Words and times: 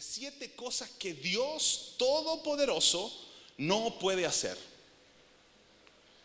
siete 0.00 0.52
cosas 0.54 0.90
que 0.98 1.14
Dios 1.14 1.94
Todopoderoso 1.98 3.12
no 3.58 3.98
puede 3.98 4.26
hacer. 4.26 4.56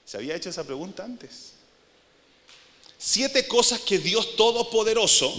¿Se 0.06 0.18
había 0.18 0.36
hecho 0.36 0.50
esa 0.50 0.64
pregunta 0.64 1.04
antes? 1.04 1.54
Siete 2.98 3.48
cosas 3.48 3.80
que 3.80 3.98
Dios 3.98 4.36
Todopoderoso 4.36 5.34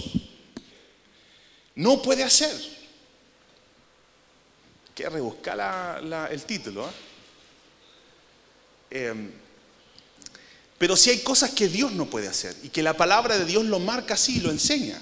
no 1.75 2.01
puede 2.01 2.23
hacer. 2.23 2.55
Que 4.95 5.09
rebuscar 5.09 6.01
el 6.31 6.43
título. 6.43 6.91
¿eh? 8.89 9.31
Pero 10.77 10.97
si 10.97 11.11
hay 11.11 11.19
cosas 11.19 11.51
que 11.51 11.67
Dios 11.67 11.91
no 11.91 12.09
puede 12.09 12.27
hacer 12.27 12.55
y 12.63 12.69
que 12.69 12.83
la 12.83 12.97
palabra 12.97 13.37
de 13.37 13.45
Dios 13.45 13.63
lo 13.65 13.79
marca 13.79 14.15
así, 14.15 14.39
lo 14.39 14.49
enseña. 14.49 15.01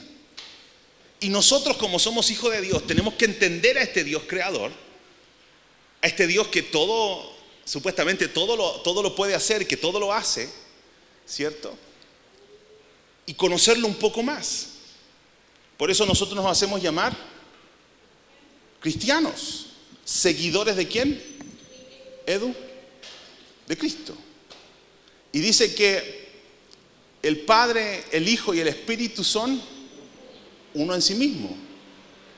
Y 1.22 1.30
nosotros 1.30 1.78
como 1.78 2.00
somos 2.00 2.32
hijos 2.32 2.52
de 2.52 2.62
Dios 2.62 2.86
tenemos 2.86 3.14
que 3.14 3.26
entender 3.26 3.78
a 3.78 3.84
este 3.84 4.04
Dios 4.04 4.24
creador, 4.28 4.72
a 6.02 6.08
este 6.08 6.26
Dios 6.26 6.48
que 6.48 6.64
todo, 6.64 7.32
supuestamente 7.64 8.28
todo 8.28 8.58
lo, 8.58 8.82
todo 8.82 9.04
lo 9.04 9.14
puede 9.16 9.36
hacer, 9.36 9.68
que 9.68 9.78
todo 9.78 10.00
lo 10.00 10.12
hace, 10.12 10.50
¿cierto? 11.28 11.78
Y 13.28 13.36
conocerlo 13.36 13.88
un 13.88 13.96
poco 13.96 14.24
más. 14.24 14.70
Por 15.78 15.92
eso 15.92 16.08
nosotros 16.08 16.36
nos 16.36 16.52
hacemos 16.52 16.82
llamar 16.82 17.16
cristianos. 18.80 19.68
¿Seguidores 20.04 20.76
de 20.76 20.88
quién? 20.88 21.24
Edu, 22.26 22.54
de 23.68 23.78
Cristo. 23.78 24.16
Y 25.32 25.40
dice 25.40 25.76
que 25.76 26.30
el 27.22 27.42
Padre, 27.42 28.06
el 28.12 28.28
Hijo 28.28 28.56
y 28.56 28.60
el 28.60 28.68
Espíritu 28.68 29.24
son 29.24 29.62
uno 30.74 30.96
en 30.96 31.02
sí 31.02 31.16
mismo. 31.16 31.56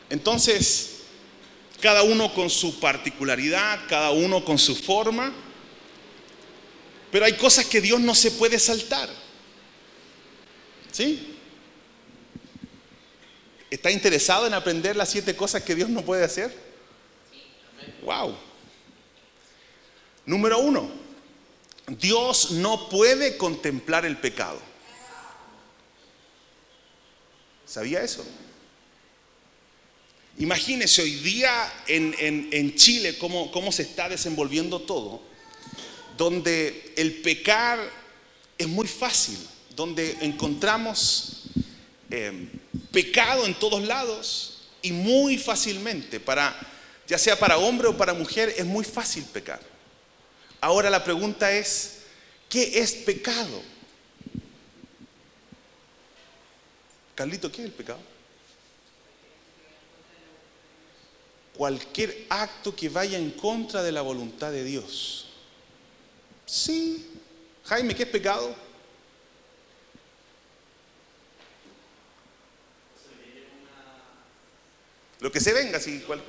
Entonces, 0.10 1.02
cada 1.82 2.04
uno 2.04 2.34
con 2.34 2.50
su 2.50 2.80
particularidad, 2.80 3.80
cada 3.88 4.12
uno 4.12 4.44
con 4.46 4.58
su 4.58 4.76
forma, 4.76 5.34
pero 7.12 7.26
hay 7.26 7.34
cosas 7.34 7.66
que 7.66 7.82
Dios 7.82 8.00
no 8.00 8.16
se 8.16 8.32
puede 8.32 8.58
saltar. 8.58 9.10
¿Sí? 10.92 11.36
¿Está 13.70 13.92
interesado 13.92 14.48
en 14.48 14.54
aprender 14.54 14.96
las 14.96 15.10
siete 15.10 15.36
cosas 15.36 15.64
que 15.64 15.76
Dios 15.76 15.90
no 15.90 16.04
puede 16.04 16.24
hacer? 16.24 16.56
Wow. 18.04 18.36
Número 20.26 20.60
uno, 20.60 20.90
Dios 21.88 22.52
no 22.52 22.88
puede 22.88 23.36
contemplar 23.36 24.06
el 24.06 24.18
pecado. 24.18 24.73
¿Sabía 27.74 28.04
eso? 28.04 28.24
Imagínese 30.38 31.02
hoy 31.02 31.16
día 31.16 31.74
en, 31.88 32.76
Chile 32.76 33.18
cómo, 33.18 33.52
cómo, 33.52 33.72
se 33.72 33.82
está 33.82 34.08
desenvolviendo 34.08 34.80
todo, 34.82 35.24
donde 36.16 36.94
el 36.96 37.14
pecar 37.24 37.80
es 38.60 38.68
muy 38.68 38.88
fácil, 38.88 39.40
donde 39.76 40.16
encontramos 40.22 41.46
eh, 42.12 42.48
pecado 42.92 43.44
en 43.48 43.56
todos 43.56 43.82
lados 43.82 44.68
y 44.84 44.92
muy 44.92 45.40
fácilmente, 45.40 46.20
para, 46.20 46.56
ya 47.08 47.18
sea 47.18 47.40
para 47.40 47.58
hombre 47.58 47.88
o 47.88 47.98
para 47.98 48.14
mujer, 48.14 48.54
es 48.56 48.66
muy 48.66 48.86
fácil 48.86 49.24
pecar. 49.24 49.60
Ahora 50.62 50.92
la 50.92 51.04
pregunta 51.04 51.52
es, 51.52 52.02
¿qué 52.50 52.78
es 52.78 52.92
pecado? 52.94 53.73
Carlito, 57.16 57.52
¿qué 57.52 57.62
es 57.62 57.66
el 57.68 57.74
pecado? 57.74 58.00
Cualquier 61.56 62.26
acto 62.30 62.76
que 62.76 62.90
vaya 62.90 63.18
en 63.18 63.32
contra 63.32 63.84
de 63.84 63.92
la 63.92 64.02
voluntad 64.02 64.52
de 64.52 64.64
Dios. 64.64 65.28
Sí. 66.46 67.10
Jaime, 67.66 67.96
¿qué 67.96 68.04
es 68.04 68.10
pecado? 68.10 68.56
Lo 75.20 75.32
que 75.32 75.40
se 75.40 75.54
venga, 75.54 75.80
sí. 75.80 76.04
Cual... 76.06 76.22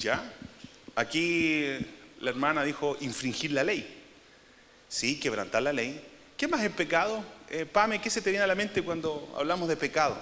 ¿Ya? 0.00 0.32
Aquí 0.94 1.66
la 2.20 2.30
hermana 2.30 2.64
dijo 2.64 2.96
infringir 3.00 3.52
la 3.52 3.62
ley. 3.62 4.02
Sí, 4.88 5.20
quebrantar 5.20 5.62
la 5.62 5.74
ley. 5.74 6.02
¿Qué 6.38 6.48
más 6.48 6.62
es 6.62 6.70
pecado? 6.70 7.22
Eh, 7.50 7.66
Pame, 7.66 8.00
¿qué 8.00 8.08
se 8.08 8.22
te 8.22 8.30
viene 8.30 8.44
a 8.44 8.46
la 8.46 8.54
mente 8.54 8.82
cuando 8.82 9.32
hablamos 9.36 9.68
de 9.68 9.76
pecado? 9.76 10.16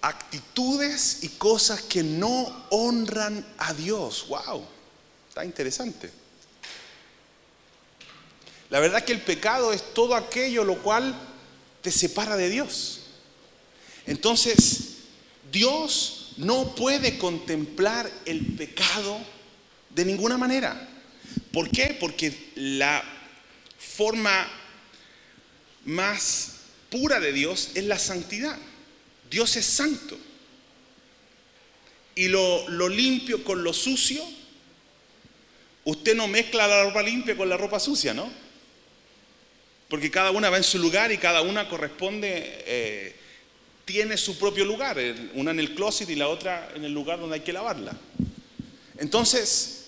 Actitudes 0.00 1.22
y 1.22 1.28
cosas 1.28 1.82
que 1.82 2.02
no 2.02 2.66
honran 2.70 3.46
a 3.58 3.74
Dios. 3.74 4.26
¡Wow! 4.28 4.66
Está 5.28 5.44
interesante. 5.44 6.10
La 8.70 8.80
verdad 8.80 9.04
que 9.04 9.12
el 9.12 9.20
pecado 9.20 9.74
es 9.74 9.92
todo 9.92 10.14
aquello 10.14 10.64
lo 10.64 10.78
cual 10.78 11.14
te 11.82 11.90
separa 11.90 12.36
de 12.36 12.48
Dios. 12.48 13.00
Entonces, 14.06 14.96
Dios 15.50 16.19
no 16.40 16.74
puede 16.74 17.18
contemplar 17.18 18.10
el 18.24 18.44
pecado 18.56 19.20
de 19.90 20.04
ninguna 20.04 20.38
manera. 20.38 20.88
¿Por 21.52 21.68
qué? 21.70 21.96
Porque 22.00 22.52
la 22.54 23.02
forma 23.78 24.48
más 25.84 26.52
pura 26.88 27.20
de 27.20 27.32
Dios 27.32 27.72
es 27.74 27.84
la 27.84 27.98
santidad. 27.98 28.56
Dios 29.30 29.56
es 29.56 29.66
santo. 29.66 30.18
Y 32.14 32.28
lo, 32.28 32.68
lo, 32.70 32.88
limpio 32.88 33.44
con 33.44 33.62
lo 33.62 33.72
sucio, 33.72 34.22
usted 35.84 36.14
no 36.16 36.26
mezcla 36.26 36.66
la 36.66 36.84
ropa 36.84 37.02
limpia 37.02 37.36
con 37.36 37.48
la 37.48 37.56
ropa 37.56 37.78
sucia, 37.78 38.14
¿no? 38.14 38.30
Porque 39.88 40.10
cada 40.10 40.30
una 40.30 40.48
va 40.48 40.56
en 40.56 40.64
su 40.64 40.78
lugar 40.78 41.12
y 41.12 41.18
cada 41.18 41.42
una 41.42 41.68
corresponde 41.68 42.64
eh, 42.66 43.19
tiene 43.90 44.16
su 44.16 44.38
propio 44.38 44.64
lugar, 44.64 44.98
una 45.34 45.50
en 45.50 45.58
el 45.58 45.74
closet 45.74 46.08
y 46.08 46.14
la 46.14 46.28
otra 46.28 46.70
en 46.76 46.84
el 46.84 46.92
lugar 46.92 47.18
donde 47.18 47.34
hay 47.34 47.40
que 47.40 47.52
lavarla. 47.52 47.92
Entonces, 48.98 49.86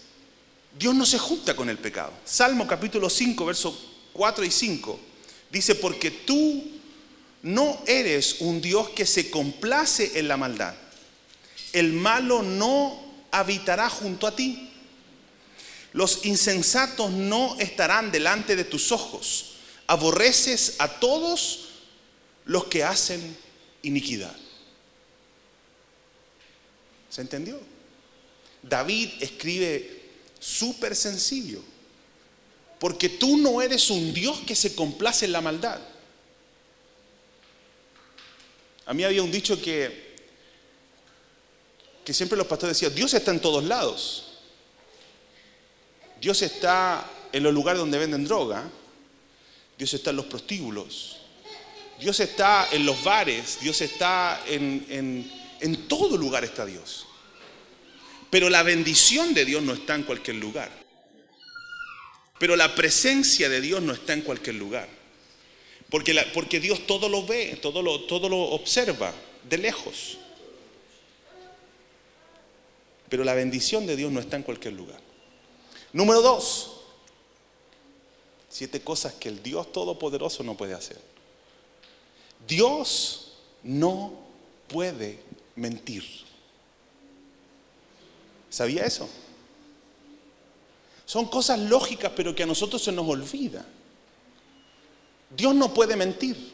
Dios 0.77 0.93
no 0.93 1.07
se 1.07 1.21
junta 1.21 1.55
con 1.55 1.71
el 1.71 1.79
pecado. 1.79 2.13
Salmo 2.25 2.67
capítulo 2.67 3.09
5, 3.09 3.45
versos 3.45 3.75
4 4.13 4.45
y 4.45 4.51
5, 4.51 5.01
dice, 5.53 5.77
porque 5.77 6.11
tú 6.11 6.65
no 7.43 7.81
eres 7.87 8.41
un 8.41 8.61
Dios 8.61 8.91
que 8.91 9.07
se 9.07 9.31
complace 9.31 10.19
en 10.19 10.27
la 10.27 10.37
maldad. 10.37 10.75
El 11.73 11.93
malo 11.93 12.43
no 12.43 13.01
habitará 13.31 13.89
junto 13.89 14.27
a 14.27 14.35
ti. 14.35 14.69
Los 15.93 16.27
insensatos 16.27 17.13
no 17.13 17.57
estarán 17.61 18.11
delante 18.11 18.57
de 18.57 18.65
tus 18.65 18.91
ojos. 18.91 19.53
Aborreces 19.87 20.75
a 20.81 20.89
todos 20.89 21.69
los 22.47 22.65
que 22.65 22.83
hacen 22.83 23.37
iniquidad. 23.83 24.35
¿Se 27.11 27.21
entendió? 27.21 27.61
David 28.63 29.11
escribe 29.21 30.03
súper 30.39 30.97
sencillo, 30.97 31.61
porque 32.79 33.09
tú 33.09 33.37
no 33.37 33.61
eres 33.61 33.91
un 33.91 34.15
Dios 34.15 34.41
que 34.47 34.57
se 34.57 34.75
complace 34.75 35.27
en 35.27 35.33
la 35.33 35.41
maldad. 35.41 35.81
A 38.87 38.95
mí 38.95 39.05
había 39.05 39.23
un 39.23 39.31
dicho 39.31 39.61
que, 39.61 40.17
que 42.05 42.13
siempre 42.13 42.37
los 42.37 42.47
pastores 42.47 42.77
decían, 42.77 42.95
Dios 42.95 43.15
está 43.15 43.31
en 43.31 43.41
todos 43.41 43.65
lados. 43.65 44.29
Dios 46.21 46.41
está 46.43 47.09
en 47.33 47.43
los 47.43 47.53
lugares 47.53 47.81
donde 47.81 47.99
venden 47.99 48.25
droga, 48.25 48.71
Dios 49.77 49.93
está 49.95 50.11
en 50.11 50.17
los 50.17 50.27
prostíbulos, 50.27 51.22
Dios 52.03 52.19
está 52.19 52.69
en 52.73 52.85
los 52.85 53.05
bares, 53.05 53.59
Dios 53.61 53.81
está 53.81 54.43
en, 54.49 55.31
en, 55.61 55.77
todo 55.87 56.17
lugar 56.17 56.43
está 56.43 56.67
Dios. 56.67 57.07
Pero 58.29 58.51
la 58.51 58.65
bendición 58.65 59.33
de 59.35 59.45
Dios 59.45 59.63
no 59.63 59.73
está 59.73 59.95
en 59.95 60.03
cualquier 60.03 60.39
lugar. 60.39 60.69
Pero 62.41 62.57
la 62.57 62.75
presencia 62.75 63.49
de 63.49 63.61
Dios 63.61 63.81
no 63.83 63.93
está 63.93 64.15
en 64.15 64.23
cualquier 64.23 64.57
lugar. 64.57 64.89
Porque, 65.91 66.13
porque 66.35 66.59
Dios 66.59 66.89
todo 66.89 67.09
lo 67.09 67.25
ve, 67.25 67.57
todo 67.63 67.83
lo, 67.83 68.01
todo 68.07 68.29
lo 68.29 68.39
observa 68.39 69.13
de 69.49 69.59
lejos. 69.59 70.19
Pero 73.09 73.23
la 73.23 73.35
bendición 73.35 73.87
de 73.87 73.95
Dios 73.95 74.11
no 74.11 74.19
está 74.19 74.35
en 74.35 74.43
cualquier 74.43 74.75
lugar. 74.75 75.01
Número 75.93 76.21
dos, 76.21 76.81
siete 78.49 78.81
cosas 78.81 79.15
que 79.15 79.29
el 79.29 79.41
Dios 79.41 79.71
Todopoderoso 79.71 80.43
no 80.43 80.57
puede 80.57 80.75
hacer. 80.75 81.12
Dios 82.47 83.33
no 83.63 84.13
puede 84.69 85.21
mentir. 85.57 86.05
¿Sabía 88.51 88.85
eso? 88.85 89.09
Son 91.07 91.27
cosas 91.27 91.59
lógicas, 91.59 92.13
pero 92.15 92.35
que 92.35 92.43
a 92.43 92.47
nosotros 92.47 92.83
se 92.83 92.93
nos 92.93 93.09
olvida. 93.09 93.65
Dios 95.35 95.55
no 95.55 95.73
puede 95.73 95.97
mentir. 95.97 96.53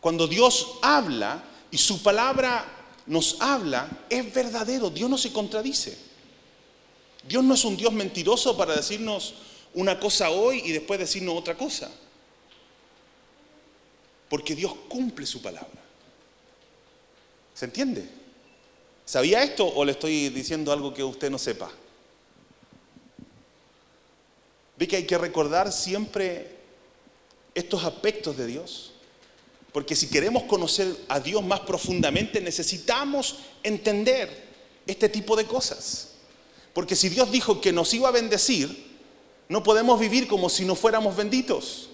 Cuando 0.00 0.26
Dios 0.26 0.78
habla 0.82 1.42
y 1.70 1.78
su 1.78 2.02
palabra 2.02 2.64
nos 3.06 3.40
habla, 3.40 3.88
es 4.10 4.32
verdadero. 4.32 4.90
Dios 4.90 5.08
no 5.08 5.16
se 5.16 5.32
contradice. 5.32 5.96
Dios 7.26 7.42
no 7.42 7.54
es 7.54 7.64
un 7.64 7.76
Dios 7.76 7.92
mentiroso 7.92 8.56
para 8.56 8.76
decirnos 8.76 9.34
una 9.72 9.98
cosa 9.98 10.30
hoy 10.30 10.62
y 10.64 10.72
después 10.72 11.00
decirnos 11.00 11.36
otra 11.38 11.56
cosa. 11.56 11.90
Porque 14.28 14.54
Dios 14.54 14.74
cumple 14.88 15.26
su 15.26 15.42
palabra. 15.42 15.82
¿Se 17.54 17.64
entiende? 17.66 18.08
¿Sabía 19.04 19.42
esto 19.42 19.66
o 19.66 19.84
le 19.84 19.92
estoy 19.92 20.30
diciendo 20.30 20.72
algo 20.72 20.92
que 20.92 21.04
usted 21.04 21.30
no 21.30 21.38
sepa? 21.38 21.70
Vi 24.76 24.86
que 24.86 24.96
hay 24.96 25.06
que 25.06 25.18
recordar 25.18 25.72
siempre 25.72 26.56
estos 27.54 27.84
aspectos 27.84 28.36
de 28.36 28.46
Dios. 28.46 28.92
Porque 29.72 29.96
si 29.96 30.08
queremos 30.08 30.44
conocer 30.44 30.96
a 31.08 31.20
Dios 31.20 31.42
más 31.42 31.60
profundamente, 31.60 32.40
necesitamos 32.40 33.38
entender 33.62 34.44
este 34.86 35.08
tipo 35.08 35.36
de 35.36 35.46
cosas. 35.46 36.10
Porque 36.72 36.96
si 36.96 37.08
Dios 37.08 37.30
dijo 37.30 37.60
que 37.60 37.72
nos 37.72 37.92
iba 37.94 38.08
a 38.08 38.12
bendecir, 38.12 38.94
no 39.48 39.62
podemos 39.62 40.00
vivir 40.00 40.26
como 40.26 40.48
si 40.48 40.64
no 40.64 40.74
fuéramos 40.74 41.16
benditos. 41.16 41.90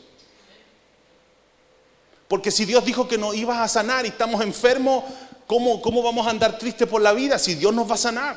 Porque 2.31 2.53
si 2.53 2.65
Dios 2.65 2.85
dijo 2.85 3.09
que 3.09 3.19
nos 3.19 3.35
iba 3.35 3.62
a 3.62 3.67
sanar 3.67 4.06
y 4.06 4.11
estamos 4.11 4.41
enfermos, 4.41 5.03
¿cómo, 5.49 5.82
¿cómo 5.82 6.00
vamos 6.00 6.27
a 6.27 6.31
andar 6.31 6.56
tristes 6.56 6.87
por 6.87 7.03
la 7.03 7.12
vida 7.12 7.38
si 7.41 7.56
Dios 7.56 7.75
nos 7.75 7.91
va 7.91 7.97
a 7.97 7.99
sanar? 7.99 8.37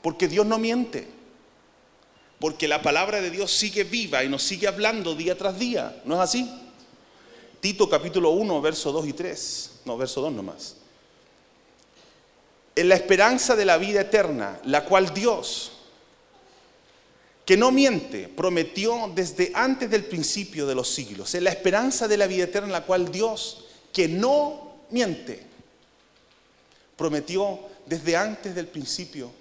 Porque 0.00 0.26
Dios 0.26 0.46
no 0.46 0.58
miente. 0.58 1.06
Porque 2.40 2.66
la 2.66 2.80
palabra 2.80 3.20
de 3.20 3.30
Dios 3.30 3.52
sigue 3.52 3.84
viva 3.84 4.24
y 4.24 4.30
nos 4.30 4.42
sigue 4.42 4.66
hablando 4.66 5.14
día 5.14 5.36
tras 5.36 5.58
día. 5.58 6.00
¿No 6.06 6.14
es 6.14 6.20
así? 6.22 6.50
Tito 7.60 7.90
capítulo 7.90 8.30
1, 8.30 8.60
verso 8.62 8.90
2 8.90 9.06
y 9.06 9.12
3. 9.12 9.70
No, 9.84 9.98
verso 9.98 10.22
2 10.22 10.32
nomás 10.32 10.76
en 12.74 12.88
la 12.88 12.94
esperanza 12.94 13.54
de 13.54 13.64
la 13.64 13.76
vida 13.76 14.00
eterna, 14.00 14.60
la 14.64 14.84
cual 14.84 15.12
Dios, 15.12 15.71
que 17.44 17.56
no 17.56 17.72
miente, 17.72 18.28
prometió 18.28 19.10
desde 19.14 19.52
antes 19.54 19.90
del 19.90 20.04
principio 20.04 20.66
de 20.66 20.74
los 20.74 20.88
siglos, 20.88 21.34
en 21.34 21.44
la 21.44 21.50
esperanza 21.50 22.06
de 22.06 22.16
la 22.16 22.26
vida 22.26 22.44
eterna, 22.44 22.68
la 22.68 22.86
cual 22.86 23.10
Dios, 23.10 23.64
que 23.92 24.06
no 24.08 24.76
miente, 24.90 25.42
prometió 26.96 27.58
desde 27.86 28.16
antes 28.16 28.54
del 28.54 28.68
principio 28.68 29.32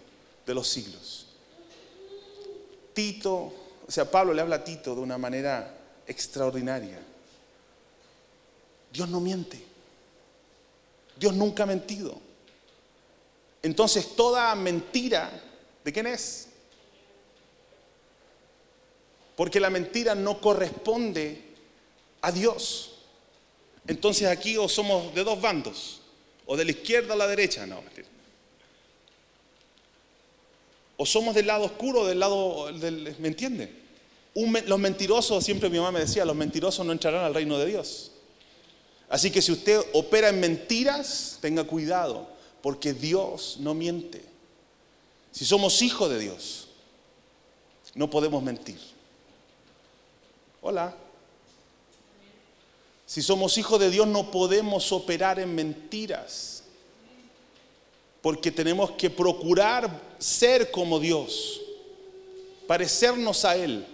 de 0.46 0.54
los 0.54 0.68
siglos. 0.68 1.28
Tito, 2.94 3.54
o 3.88 3.92
sea, 3.92 4.10
Pablo 4.10 4.34
le 4.34 4.42
habla 4.42 4.58
a 4.58 4.64
Tito 4.64 4.96
de 4.96 5.02
una 5.02 5.18
manera 5.18 5.78
extraordinaria. 6.08 7.00
Dios 8.92 9.08
no 9.10 9.20
miente. 9.20 9.64
Dios 11.18 11.34
nunca 11.36 11.64
ha 11.64 11.68
mentido. 11.68 12.20
Entonces 13.62 14.16
toda 14.16 14.54
mentira, 14.56 15.32
¿de 15.84 15.94
quién 15.94 16.08
es? 16.08 16.48
Porque 19.42 19.60
la 19.60 19.72
mentira 19.72 20.14
no 20.14 20.40
corresponde 20.40 21.42
a 22.22 22.32
Dios. 22.32 22.92
Entonces 23.88 24.28
aquí 24.28 24.56
o 24.56 24.70
somos 24.70 25.16
de 25.16 25.24
dos 25.24 25.42
bandos, 25.42 26.02
o 26.46 26.56
de 26.56 26.64
la 26.64 26.70
izquierda 26.70 27.16
o 27.16 27.18
la 27.18 27.26
derecha, 27.26 27.66
no, 27.66 27.82
mentira. 27.82 28.08
O 30.96 31.08
somos 31.08 31.34
del 31.34 31.48
lado 31.48 31.64
oscuro 31.64 32.06
del 32.06 32.20
lado 32.20 32.72
del, 32.72 33.16
¿me 33.18 33.30
entiende? 33.30 33.74
los 34.36 34.78
mentirosos, 34.78 35.44
siempre 35.44 35.72
mi 35.72 35.80
mamá 35.80 35.94
me 35.94 36.02
decía, 36.02 36.24
los 36.24 36.36
mentirosos 36.36 36.86
no 36.86 36.92
entrarán 36.92 37.26
al 37.26 37.34
reino 37.34 37.58
de 37.58 37.66
Dios. 37.66 38.12
Así 39.10 39.32
que 39.32 39.42
si 39.42 39.54
usted 39.54 39.82
opera 39.94 40.30
en 40.30 40.40
mentiras, 40.40 41.40
tenga 41.42 41.64
cuidado 41.64 42.30
porque 42.62 42.94
Dios 42.94 43.58
no 43.60 43.74
miente. 43.74 44.24
Si 45.32 45.46
somos 45.46 45.82
hijos 45.82 46.12
de 46.12 46.20
Dios, 46.20 46.68
no 47.96 48.08
podemos 48.08 48.44
mentir. 48.44 49.01
Hola. 50.62 50.96
Si 53.08 53.22
somos 53.22 53.58
hijos 53.58 53.80
de 53.80 53.90
Dios, 53.90 54.08
no 54.08 54.30
podemos 54.32 54.92
operar 54.92 55.40
en 55.40 55.54
mentiras. 55.54 56.64
Porque 58.22 58.52
tenemos 58.52 58.92
que 58.92 59.10
procurar 59.10 59.90
ser 60.20 60.70
como 60.70 61.00
Dios, 61.00 61.60
parecernos 62.68 63.44
a 63.44 63.56
Él. 63.56 63.86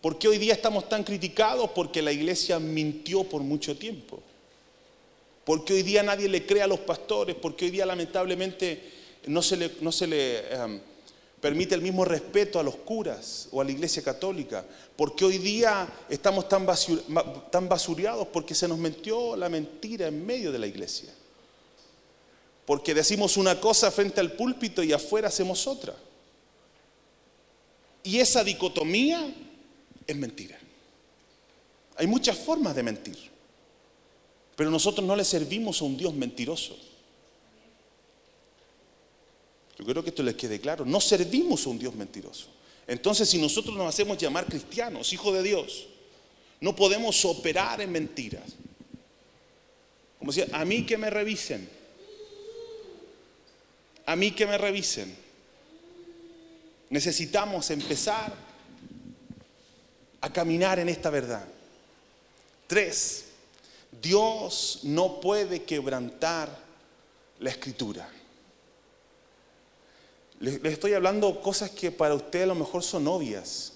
¿Por 0.00 0.18
hoy 0.26 0.38
día 0.38 0.54
estamos 0.54 0.88
tan 0.88 1.04
criticados? 1.04 1.70
Porque 1.74 2.00
la 2.00 2.12
iglesia 2.12 2.58
mintió 2.58 3.24
por 3.24 3.42
mucho 3.42 3.76
tiempo. 3.76 4.22
Porque 5.44 5.74
hoy 5.74 5.82
día 5.82 6.02
nadie 6.02 6.28
le 6.28 6.46
cree 6.46 6.62
a 6.62 6.66
los 6.66 6.80
pastores, 6.80 7.36
porque 7.36 7.66
hoy 7.66 7.70
día 7.70 7.84
lamentablemente 7.84 8.92
no 9.26 9.42
se 9.42 9.58
le, 9.58 9.72
no 9.82 9.92
se 9.92 10.06
le 10.06 10.52
em, 10.54 10.80
permite 11.44 11.74
el 11.74 11.82
mismo 11.82 12.06
respeto 12.06 12.58
a 12.58 12.62
los 12.62 12.74
curas 12.74 13.48
o 13.52 13.60
a 13.60 13.64
la 13.64 13.70
iglesia 13.70 14.02
católica, 14.02 14.64
porque 14.96 15.26
hoy 15.26 15.36
día 15.36 15.86
estamos 16.08 16.48
tan, 16.48 16.64
basureados 17.68 18.28
porque 18.28 18.54
se 18.54 18.66
nos 18.66 18.78
metió 18.78 19.36
la 19.36 19.50
mentira 19.50 20.06
en 20.06 20.24
medio 20.24 20.50
de 20.50 20.58
la 20.58 20.66
iglesia. 20.66 21.12
Porque 22.64 22.94
decimos 22.94 23.36
una 23.36 23.60
cosa 23.60 23.90
frente 23.90 24.20
al 24.20 24.32
púlpito 24.32 24.82
y 24.82 24.94
afuera 24.94 25.28
hacemos 25.28 25.66
otra. 25.66 25.94
Y 28.02 28.20
esa 28.20 28.42
dicotomía 28.42 29.30
es 30.06 30.16
mentira. 30.16 30.58
Hay 31.96 32.06
muchas 32.06 32.38
formas 32.38 32.74
de 32.74 32.84
mentir. 32.84 33.18
Pero 34.56 34.70
nosotros 34.70 35.06
no 35.06 35.14
le 35.14 35.24
servimos 35.26 35.82
a 35.82 35.84
un 35.84 35.98
Dios 35.98 36.14
mentiroso. 36.14 36.74
Yo 39.78 39.84
creo 39.84 40.02
que 40.02 40.10
esto 40.10 40.22
les 40.22 40.36
quede 40.36 40.60
claro. 40.60 40.84
No 40.84 41.00
servimos 41.00 41.66
a 41.66 41.70
un 41.70 41.78
Dios 41.78 41.94
mentiroso. 41.94 42.46
Entonces, 42.86 43.28
si 43.28 43.38
nosotros 43.38 43.76
nos 43.76 43.88
hacemos 43.88 44.18
llamar 44.18 44.46
cristianos, 44.46 45.12
hijos 45.12 45.34
de 45.34 45.42
Dios, 45.42 45.86
no 46.60 46.76
podemos 46.76 47.24
operar 47.24 47.80
en 47.80 47.90
mentiras. 47.90 48.52
Como 50.18 50.32
decía, 50.32 50.46
a 50.56 50.64
mí 50.64 50.86
que 50.86 50.96
me 50.96 51.10
revisen. 51.10 51.68
A 54.06 54.16
mí 54.16 54.30
que 54.30 54.46
me 54.46 54.58
revisen. 54.58 55.16
Necesitamos 56.90 57.70
empezar 57.70 58.34
a 60.20 60.32
caminar 60.32 60.78
en 60.78 60.88
esta 60.88 61.10
verdad. 61.10 61.46
Tres, 62.66 63.26
Dios 64.00 64.80
no 64.84 65.20
puede 65.20 65.64
quebrantar 65.64 66.48
la 67.40 67.50
escritura. 67.50 68.08
Les, 70.44 70.62
estoy 70.64 70.92
hablando 70.92 71.40
cosas 71.40 71.70
que 71.70 71.90
para 71.90 72.14
usted 72.14 72.42
a 72.42 72.46
lo 72.46 72.54
mejor 72.54 72.82
son 72.82 73.08
obvias, 73.08 73.72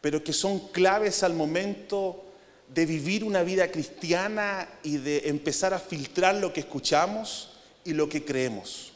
pero 0.00 0.24
que 0.24 0.32
son 0.32 0.58
claves 0.68 1.22
al 1.22 1.34
momento 1.34 2.24
de 2.68 2.86
vivir 2.86 3.24
una 3.24 3.42
vida 3.42 3.70
cristiana 3.70 4.66
y 4.82 4.96
de 4.96 5.28
empezar 5.28 5.74
a 5.74 5.78
filtrar 5.78 6.36
lo 6.36 6.50
que 6.50 6.60
escuchamos 6.60 7.50
y 7.84 7.92
lo 7.92 8.08
que 8.08 8.24
creemos. 8.24 8.92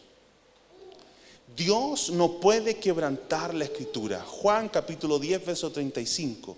Dios 1.55 2.09
no 2.11 2.41
puede 2.41 2.77
quebrantar 2.77 3.53
la 3.53 3.65
escritura. 3.65 4.23
Juan 4.23 4.71
capítulo 4.71 5.19
10, 5.19 5.45
verso 5.45 5.71
35. 5.71 6.57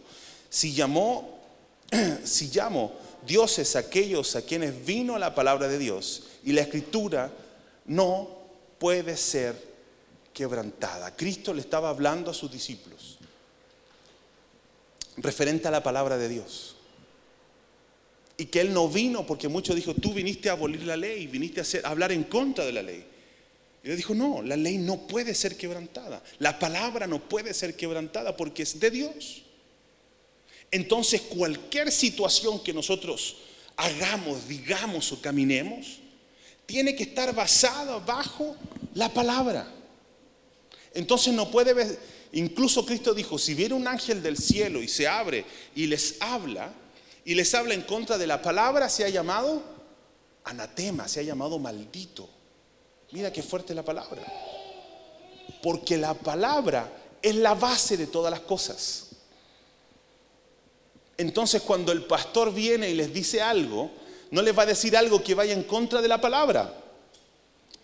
Si 0.48 0.72
llamó, 0.72 1.40
si 2.24 2.48
llamo 2.48 2.92
dioses 3.26 3.74
aquellos 3.74 4.36
a 4.36 4.42
quienes 4.42 4.86
vino 4.86 5.18
la 5.18 5.34
palabra 5.34 5.66
de 5.66 5.78
Dios 5.78 6.22
y 6.44 6.52
la 6.52 6.60
escritura 6.60 7.32
no 7.86 8.28
puede 8.78 9.16
ser 9.16 9.65
quebrantada. 10.36 11.16
Cristo 11.16 11.54
le 11.54 11.62
estaba 11.62 11.88
hablando 11.88 12.30
a 12.30 12.34
sus 12.34 12.52
discípulos 12.52 13.16
referente 15.16 15.66
a 15.66 15.70
la 15.70 15.82
palabra 15.82 16.18
de 16.18 16.28
Dios. 16.28 16.76
Y 18.36 18.44
que 18.46 18.60
Él 18.60 18.74
no 18.74 18.86
vino 18.86 19.26
porque 19.26 19.48
muchos 19.48 19.74
dijo, 19.74 19.94
tú 19.94 20.12
viniste 20.12 20.50
a 20.50 20.52
abolir 20.52 20.82
la 20.82 20.94
ley, 20.96 21.26
viniste 21.26 21.62
a, 21.62 21.88
hablar 21.88 22.12
en 22.12 22.24
contra 22.24 22.66
de 22.66 22.72
la 22.72 22.82
ley. 22.82 23.02
Y 23.82 23.88
Él 23.88 23.96
dijo, 23.96 24.14
no, 24.14 24.42
la 24.42 24.56
ley 24.56 24.76
no 24.76 25.06
puede 25.06 25.34
ser 25.34 25.56
quebrantada. 25.56 26.22
La 26.38 26.58
palabra 26.58 27.06
no 27.06 27.26
puede 27.26 27.54
ser 27.54 27.74
quebrantada 27.74 28.36
porque 28.36 28.64
es 28.64 28.78
de 28.78 28.90
Dios. 28.90 29.42
Entonces 30.70 31.22
cualquier 31.22 31.90
situación 31.90 32.62
que 32.62 32.74
nosotros 32.74 33.38
hagamos, 33.76 34.46
digamos 34.48 35.10
o 35.12 35.22
caminemos, 35.22 36.00
tiene 36.66 36.94
que 36.94 37.04
estar 37.04 37.34
basada 37.34 37.98
bajo 38.00 38.54
la 38.92 39.08
palabra. 39.08 39.72
Entonces 40.94 41.32
no 41.34 41.50
puede 41.50 41.74
ver, 41.74 41.98
incluso 42.32 42.84
Cristo 42.86 43.14
dijo, 43.14 43.38
si 43.38 43.54
viene 43.54 43.74
un 43.74 43.86
ángel 43.86 44.22
del 44.22 44.36
cielo 44.36 44.82
y 44.82 44.88
se 44.88 45.06
abre 45.06 45.44
y 45.74 45.86
les 45.86 46.16
habla, 46.20 46.72
y 47.24 47.34
les 47.34 47.54
habla 47.54 47.74
en 47.74 47.82
contra 47.82 48.18
de 48.18 48.26
la 48.26 48.40
palabra, 48.40 48.88
se 48.88 49.04
ha 49.04 49.08
llamado 49.08 49.62
anatema, 50.44 51.08
se 51.08 51.20
ha 51.20 51.22
llamado 51.24 51.58
maldito. 51.58 52.28
Mira 53.10 53.32
qué 53.32 53.42
fuerte 53.42 53.74
la 53.74 53.84
palabra. 53.84 54.22
Porque 55.62 55.96
la 55.96 56.14
palabra 56.14 56.90
es 57.20 57.34
la 57.34 57.54
base 57.54 57.96
de 57.96 58.06
todas 58.06 58.30
las 58.30 58.40
cosas. 58.40 59.08
Entonces 61.18 61.62
cuando 61.62 61.92
el 61.92 62.04
pastor 62.04 62.52
viene 62.52 62.90
y 62.90 62.94
les 62.94 63.12
dice 63.12 63.42
algo, 63.42 63.90
no 64.30 64.42
les 64.42 64.56
va 64.56 64.62
a 64.62 64.66
decir 64.66 64.96
algo 64.96 65.22
que 65.22 65.34
vaya 65.34 65.52
en 65.52 65.64
contra 65.64 66.00
de 66.00 66.08
la 66.08 66.20
palabra. 66.20 66.72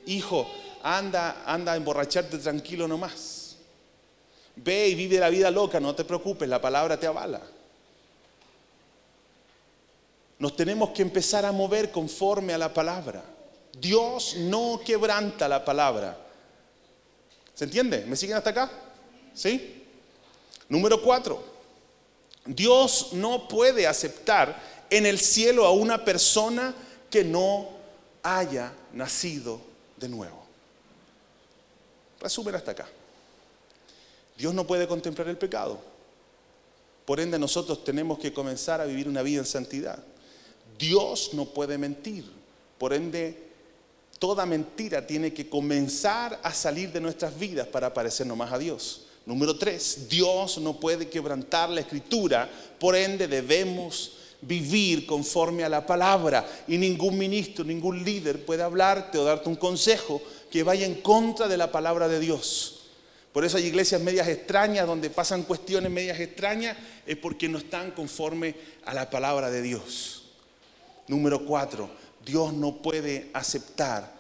Hijo, 0.07 0.49
anda, 0.83 1.43
anda 1.47 1.73
a 1.73 1.77
emborracharte 1.77 2.39
tranquilo 2.39 2.87
nomás. 2.89 3.57
Ve 4.57 4.89
y 4.89 4.95
vive 4.95 5.19
la 5.19 5.31
vida 5.31 5.51
loca, 5.51 5.81
no 5.81 5.95
te 5.95 6.05
preocupes, 6.05 6.49
la 6.49 6.61
palabra 6.61 6.99
te 6.99 7.07
avala. 7.07 7.41
Nos 10.39 10.57
tenemos 10.57 10.91
que 10.91 11.03
empezar 11.03 11.45
a 11.45 11.53
mover 11.53 11.91
conforme 11.91 12.53
a 12.53 12.59
la 12.59 12.75
palabra. 12.75 13.23
Dios 13.79 14.37
no 14.39 14.81
quebranta 14.85 15.49
la 15.49 15.65
palabra. 15.65 16.19
¿Se 17.55 17.65
entiende? 17.65 18.05
¿Me 18.07 18.17
siguen 18.17 18.37
hasta 18.37 18.51
acá? 18.51 18.71
¿Sí? 19.35 19.85
Número 20.69 21.01
cuatro. 21.01 21.43
Dios 22.45 23.11
no 23.13 23.47
puede 23.47 23.87
aceptar 23.87 24.61
en 24.91 25.07
el 25.07 25.19
cielo 25.19 25.65
a 25.65 25.73
una 25.73 26.05
persona 26.05 26.75
que 27.09 27.25
no 27.25 27.69
haya 28.23 28.73
nacido 28.93 29.61
de 29.97 30.09
nuevo. 30.09 30.42
Resumen 32.23 32.55
hasta 32.55 32.71
acá. 32.71 32.89
Dios 34.39 34.55
no 34.55 34.65
puede 34.65 34.87
contemplar 34.87 35.29
el 35.29 35.37
pecado. 35.37 35.81
Por 37.05 37.19
ende 37.19 37.37
nosotros 37.37 37.83
tenemos 37.83 38.19
que 38.21 38.33
comenzar 38.33 38.81
a 38.81 38.85
vivir 38.85 39.09
una 39.09 39.23
vida 39.23 39.41
en 39.41 39.47
santidad. 39.47 39.99
Dios 40.79 41.31
no 41.33 41.47
puede 41.47 41.79
mentir. 41.79 42.25
Por 42.79 42.93
ende, 42.93 43.51
toda 44.21 44.47
mentira 44.47 45.05
tiene 45.05 45.35
que 45.35 45.49
comenzar 45.49 46.39
a 46.45 46.55
salir 46.55 46.93
de 46.93 47.01
nuestras 47.01 47.37
vidas 47.37 47.67
para 47.67 47.93
parecernos 47.93 48.37
más 48.37 48.53
a 48.53 48.59
Dios. 48.59 49.03
Número 49.27 49.59
tres, 49.59 50.09
Dios 50.09 50.59
no 50.59 50.79
puede 50.79 51.09
quebrantar 51.09 51.71
la 51.71 51.81
escritura, 51.81 52.49
por 52.79 52.97
ende 52.97 53.29
debemos 53.29 54.13
vivir 54.41 55.07
conforme 55.07 55.63
a 55.63 55.69
la 55.69 55.87
palabra 55.87 56.45
y 56.67 56.77
ningún 56.77 57.17
ministro, 57.17 57.65
ningún 57.65 58.03
líder 58.05 58.45
puede 58.45 58.65
hablarte 58.65 59.19
o 59.19 59.25
darte 59.25 59.49
un 59.49 59.55
consejo 59.55 60.21
que 60.53 60.63
vaya 60.63 60.85
en 60.85 60.97
contra 60.97 61.49
de 61.49 61.57
la 61.57 61.73
palabra 61.73 62.09
de 62.09 62.21
Dios. 62.21 62.83
Por 63.33 63.43
eso 63.43 63.57
hay 63.57 63.65
iglesias 63.65 64.03
medias 64.03 64.29
extrañas 64.29 64.87
donde 64.87 65.09
pasan 65.09 65.45
cuestiones 65.45 65.91
medias 65.91 66.21
extrañas, 66.21 66.77
es 67.07 67.17
porque 67.17 67.49
no 67.49 67.57
están 67.57 67.93
conforme 67.93 68.55
a 68.85 68.93
la 68.93 69.09
palabra 69.09 69.51
de 69.51 69.63
Dios. 69.63 70.25
Número 71.09 71.47
cuatro, 71.47 71.89
Dios 72.23 72.53
no 72.53 72.83
puede 72.83 73.31
aceptar 73.33 74.13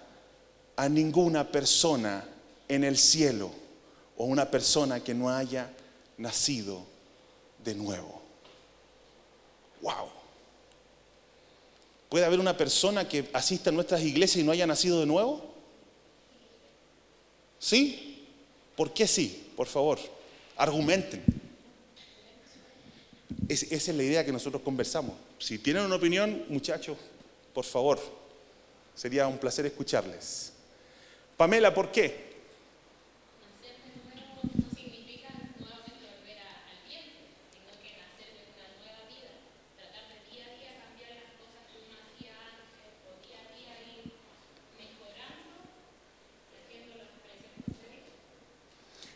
a 0.74 0.88
ninguna 0.88 1.52
persona 1.52 2.24
en 2.66 2.84
el 2.84 2.96
cielo 2.96 3.50
o 4.16 4.24
una 4.24 4.50
persona 4.50 5.04
que 5.04 5.12
no 5.12 5.28
haya 5.28 5.70
nacido 6.16 6.86
de 7.62 7.74
nuevo. 7.74 8.22
Wow. 9.82 10.08
¿Puede 12.08 12.24
haber 12.24 12.40
una 12.40 12.56
persona 12.56 13.06
que 13.06 13.28
asista 13.34 13.68
a 13.68 13.72
nuestras 13.74 14.00
iglesias 14.00 14.42
y 14.42 14.46
no 14.46 14.52
haya 14.52 14.66
nacido 14.66 14.98
de 14.98 15.06
nuevo? 15.06 15.51
¿Sí? 17.62 18.26
¿Por 18.74 18.92
qué 18.92 19.06
sí? 19.06 19.52
Por 19.56 19.68
favor, 19.68 19.96
argumenten. 20.56 21.22
esa 23.48 23.74
es 23.74 23.88
la 23.96 24.02
idea 24.02 24.24
que 24.24 24.32
nosotros 24.32 24.62
conversamos. 24.62 25.14
Si 25.38 25.60
tienen 25.60 25.84
una 25.84 25.94
opinión, 25.94 26.44
muchachos, 26.48 26.98
por 27.54 27.64
favor, 27.64 28.00
sería 28.96 29.28
un 29.28 29.38
placer 29.38 29.64
escucharles. 29.64 30.52
Pamela, 31.36 31.72
¿por 31.72 31.92
qué? 31.92 32.31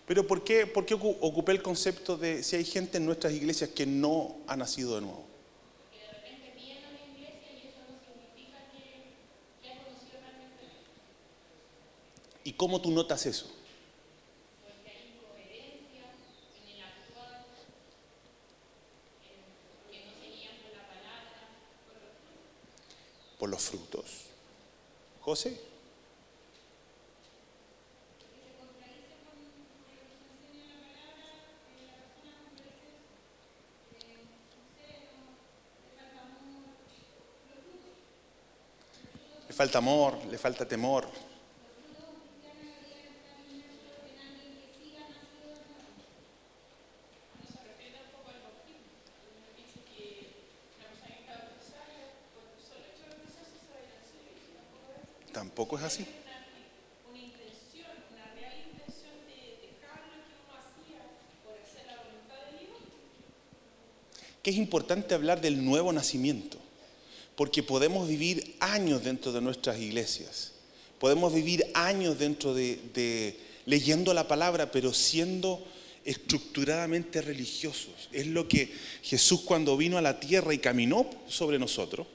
Pero 0.06 0.24
¿por 0.24 0.44
qué, 0.44 0.66
por 0.66 0.86
qué 0.86 0.94
ocupé 0.94 1.52
el 1.52 1.62
concepto 1.62 2.16
de 2.16 2.44
si 2.44 2.54
hay 2.54 2.64
gente 2.64 2.98
en 2.98 3.06
nuestras 3.06 3.32
iglesias 3.32 3.70
que 3.70 3.86
no 3.86 4.36
ha 4.46 4.56
nacido 4.56 4.94
de 4.94 5.00
nuevo? 5.00 5.24
Porque 5.90 5.98
de 5.98 6.12
repente 6.12 6.46
a 6.46 6.92
la 6.92 7.02
iglesia 7.10 7.52
y 7.52 7.66
eso 7.66 7.82
no 7.90 7.98
significa 7.98 8.70
que, 8.70 9.68
ha 9.68 9.82
conocido 9.82 10.20
realmente 10.22 10.62
¿Y 12.44 12.52
cómo 12.52 12.80
tú 12.80 12.92
notas 12.92 13.26
eso? 13.26 13.50
Porque 14.62 14.90
hay 14.90 15.18
incoherencia 15.18 16.06
en 16.54 16.68
el 16.70 16.82
actual, 16.86 17.42
en 19.26 19.90
que 19.90 20.06
no 20.06 20.12
se 20.22 20.26
guían 20.30 20.54
por 20.62 20.70
la 20.70 20.86
palabra, 20.86 21.50
por 21.88 21.98
los 21.98 22.14
frutos. 22.22 23.38
Por 23.40 23.48
los 23.50 23.62
frutos. 23.62 24.06
¿José? 25.20 25.75
Falta 39.56 39.78
amor, 39.78 40.18
le 40.30 40.36
falta 40.36 40.68
temor. 40.68 41.08
Tampoco 55.32 55.78
es 55.78 55.84
así. 55.84 56.06
Que 64.42 64.50
es 64.50 64.56
importante 64.56 65.14
hablar 65.14 65.40
del 65.40 65.64
nuevo 65.64 65.92
nacimiento 65.94 66.65
porque 67.36 67.62
podemos 67.62 68.08
vivir 68.08 68.56
años 68.60 69.04
dentro 69.04 69.30
de 69.30 69.42
nuestras 69.42 69.78
iglesias, 69.78 70.52
podemos 70.98 71.32
vivir 71.32 71.66
años 71.74 72.18
dentro 72.18 72.54
de, 72.54 73.36
leyendo 73.66 74.14
la 74.14 74.26
palabra, 74.26 74.70
pero 74.70 74.94
siendo 74.94 75.62
estructuradamente 76.04 77.20
religiosos. 77.20 78.08
Es 78.12 78.26
lo 78.26 78.48
que 78.48 78.72
Jesús 79.02 79.42
cuando 79.42 79.76
vino 79.76 79.98
a 79.98 80.02
la 80.02 80.18
tierra 80.18 80.54
y 80.54 80.58
caminó 80.58 81.08
sobre 81.28 81.58
nosotros. 81.58 82.06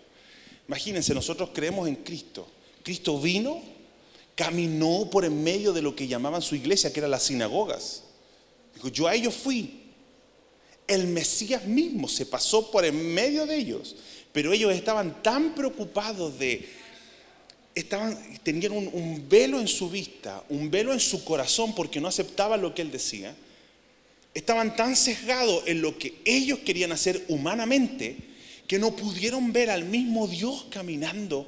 Imagínense, 0.67 1.13
nosotros 1.13 1.49
creemos 1.53 1.87
en 1.87 1.97
Cristo. 1.97 2.47
Cristo 2.81 3.19
vino, 3.19 3.61
caminó 4.33 5.07
por 5.11 5.23
en 5.23 5.43
medio 5.43 5.71
de 5.71 5.83
lo 5.83 5.95
que 5.95 6.07
llamaban 6.07 6.41
su 6.41 6.55
iglesia, 6.55 6.91
que 6.91 6.99
eran 6.99 7.11
las 7.11 7.23
sinagogas. 7.23 8.03
Dijo, 8.73 8.87
yo 8.87 9.07
a 9.07 9.13
ellos 9.13 9.35
fui. 9.35 9.81
El 10.87 11.07
Mesías 11.07 11.65
mismo 11.65 12.07
se 12.07 12.25
pasó 12.25 12.71
por 12.71 12.85
en 12.85 13.13
medio 13.13 13.45
de 13.45 13.55
ellos 13.55 13.95
pero 14.33 14.53
ellos 14.53 14.73
estaban 14.73 15.21
tan 15.21 15.53
preocupados 15.55 16.37
de, 16.39 16.67
estaban, 17.75 18.17
tenían 18.43 18.71
un, 18.73 19.25
velo 19.29 19.59
en 19.59 19.67
su 19.67 19.89
vista, 19.89 20.43
un 20.49 20.71
velo 20.71 20.93
en 20.93 20.99
su 20.99 21.23
corazón 21.23 21.75
porque 21.75 21.99
no 21.99 22.07
aceptaban 22.07 22.61
lo 22.61 22.73
que 22.73 22.81
él 22.81 22.91
decía. 22.91 23.35
Estaban 24.33 24.75
tan 24.75 24.95
sesgados 24.95 25.63
en 25.67 25.81
lo 25.81 25.97
que 25.97 26.15
ellos 26.23 26.59
querían 26.59 26.91
hacer 26.91 27.25
humanamente 27.27 28.15
que 28.67 28.79
no 28.79 28.95
pudieron 28.95 29.51
ver 29.51 29.69
al 29.69 29.83
mismo 29.83 30.27
Dios 30.27 30.67
caminando 30.69 31.45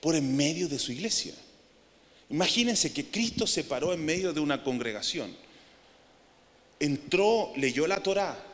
por 0.00 0.14
en 0.14 0.36
medio 0.36 0.68
de 0.68 0.78
su 0.78 0.92
iglesia. 0.92 1.34
Imagínense 2.30 2.92
que 2.92 3.06
Cristo 3.06 3.48
se 3.48 3.64
paró 3.64 3.92
en 3.92 4.04
medio 4.04 4.32
de 4.32 4.38
una 4.38 4.62
congregación. 4.62 5.34
Entró, 6.78 7.52
leyó 7.56 7.88
la 7.88 8.00
Torá, 8.00 8.49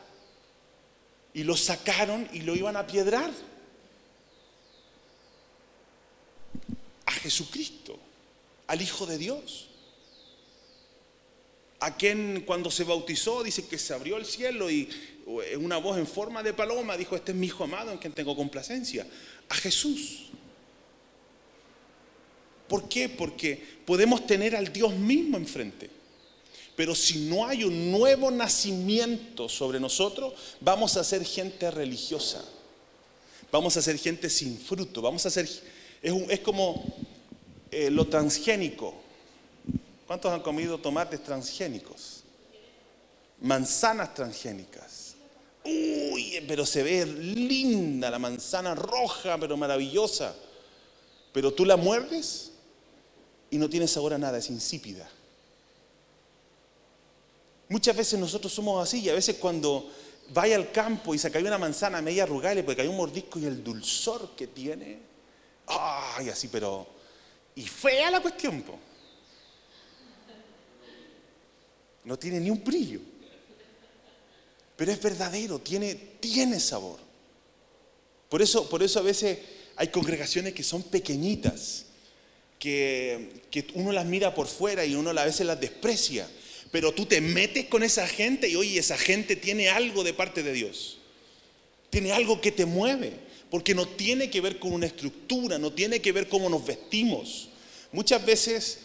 y 1.37 1.43
lo 1.43 1.55
sacaron 1.55 2.27
y 2.33 2.41
lo 2.41 2.55
iban 2.55 2.75
a 2.75 2.87
piedrar. 2.87 3.29
A 7.05 7.11
Jesucristo, 7.11 7.99
al 8.65 8.81
Hijo 8.81 9.05
de 9.05 9.19
Dios. 9.19 9.69
A 11.79 11.95
quien 11.95 12.41
cuando 12.41 12.71
se 12.71 12.85
bautizó 12.85 13.43
dice 13.43 13.67
que 13.67 13.77
se 13.77 13.93
abrió 13.93 14.17
el 14.17 14.25
cielo 14.25 14.71
y 14.71 14.89
una 15.59 15.77
voz 15.77 15.99
en 15.99 16.07
forma 16.07 16.41
de 16.41 16.53
paloma 16.53 16.97
dijo, 16.97 17.15
este 17.15 17.33
es 17.33 17.37
mi 17.37 17.45
Hijo 17.45 17.65
amado 17.65 17.91
en 17.91 17.99
quien 17.99 18.13
tengo 18.13 18.35
complacencia. 18.35 19.05
A 19.49 19.53
Jesús. 19.53 20.31
¿Por 22.67 22.89
qué? 22.89 23.09
Porque 23.09 23.63
podemos 23.85 24.25
tener 24.25 24.55
al 24.55 24.73
Dios 24.73 24.91
mismo 24.95 25.37
enfrente. 25.37 25.96
Pero 26.77 26.93
si 26.93 27.25
no 27.27 27.47
hay 27.47 27.63
un 27.63 27.91
nuevo 27.91 28.29
nacimiento 28.29 29.49
sobre 29.49 29.79
nosotros, 29.79 30.33
vamos 30.61 30.95
a 30.95 31.03
ser 31.03 31.25
gente 31.25 31.71
religiosa. 31.71 32.45
Vamos 33.51 33.75
a 33.77 33.81
ser 33.81 33.97
gente 33.97 34.29
sin 34.29 34.59
fruto. 34.59 35.01
Vamos 35.01 35.25
a 35.25 35.31
ser. 35.31 35.49
Es, 36.03 36.39
como. 36.41 36.85
eh, 37.71 37.89
lo 37.89 38.05
transgénico. 38.05 38.93
¿Cuántos 40.05 40.31
han 40.31 40.41
comido 40.41 40.77
tomates 40.77 41.23
transgénicos? 41.23 42.23
Manzanas 43.41 44.13
transgénicas. 44.13 45.15
Uy, 45.65 46.45
pero 46.47 46.63
se 46.63 46.83
ve 46.83 47.07
linda 47.07 48.11
la 48.11 48.19
manzana 48.19 48.75
roja, 48.75 49.39
pero 49.39 49.57
maravillosa. 49.57 50.35
Pero 51.33 51.51
tú 51.51 51.65
la 51.65 51.75
muerdes 51.75 52.51
y 53.49 53.57
no 53.57 53.67
tiene 53.67 53.87
sabor 53.87 54.13
a 54.13 54.19
nada, 54.19 54.37
es 54.37 54.51
insípida. 54.51 55.09
Muchas 57.69 57.95
veces 57.95 58.19
nosotros 58.19 58.53
somos 58.53 58.81
así 58.81 59.01
y 59.01 59.09
a 59.09 59.13
veces 59.13 59.35
cuando 59.35 59.91
vaya 60.29 60.55
al 60.55 60.71
campo 60.71 61.13
y 61.13 61.17
se 61.17 61.29
cae 61.31 61.43
una 61.43 61.57
manzana 61.57 62.01
media 62.01 62.23
arrugada 62.23 62.53
y 62.53 62.63
le 62.63 62.75
caer 62.75 62.89
un 62.89 62.97
mordisco 62.97 63.39
y 63.39 63.45
el 63.45 63.63
dulzor 63.63 64.35
que 64.35 64.47
tiene, 64.47 64.99
ay, 65.67 66.29
así, 66.29 66.47
pero... 66.47 66.95
Y 67.55 67.63
fea 67.63 68.11
la 68.11 68.21
cuestión, 68.21 68.63
No 72.03 72.17
tiene 72.17 72.39
ni 72.39 72.49
un 72.51 72.63
brillo. 72.63 72.99
Pero 74.75 74.91
es 74.91 75.01
verdadero, 75.01 75.59
tiene, 75.59 75.95
tiene 75.95 76.59
sabor. 76.59 76.99
Por 78.29 78.41
eso, 78.41 78.69
por 78.69 78.83
eso 78.83 78.99
a 78.99 79.01
veces 79.01 79.39
hay 79.75 79.87
congregaciones 79.87 80.53
que 80.53 80.63
son 80.63 80.83
pequeñitas, 80.83 81.85
que, 82.59 83.41
que 83.49 83.67
uno 83.73 83.91
las 83.91 84.05
mira 84.05 84.35
por 84.35 84.47
fuera 84.47 84.85
y 84.85 84.93
uno 84.93 85.09
a 85.09 85.25
veces 85.25 85.47
las 85.47 85.59
desprecia 85.59 86.29
pero 86.71 86.93
tú 86.93 87.05
te 87.05 87.21
metes 87.21 87.65
con 87.65 87.83
esa 87.83 88.07
gente 88.07 88.49
y 88.49 88.55
oye, 88.55 88.79
esa 88.79 88.97
gente 88.97 89.35
tiene 89.35 89.69
algo 89.69 90.03
de 90.03 90.13
parte 90.13 90.43
de 90.43 90.53
Dios. 90.53 90.97
Tiene 91.89 92.11
algo 92.11 92.41
que 92.41 92.51
te 92.51 92.65
mueve, 92.65 93.13
porque 93.49 93.73
no 93.73 93.87
tiene 93.87 94.29
que 94.29 94.41
ver 94.41 94.59
con 94.59 94.73
una 94.73 94.85
estructura, 94.85 95.57
no 95.57 95.71
tiene 95.71 96.01
que 96.01 96.11
ver 96.11 96.27
cómo 96.27 96.49
nos 96.49 96.65
vestimos. 96.65 97.49
Muchas 97.91 98.25
veces 98.25 98.79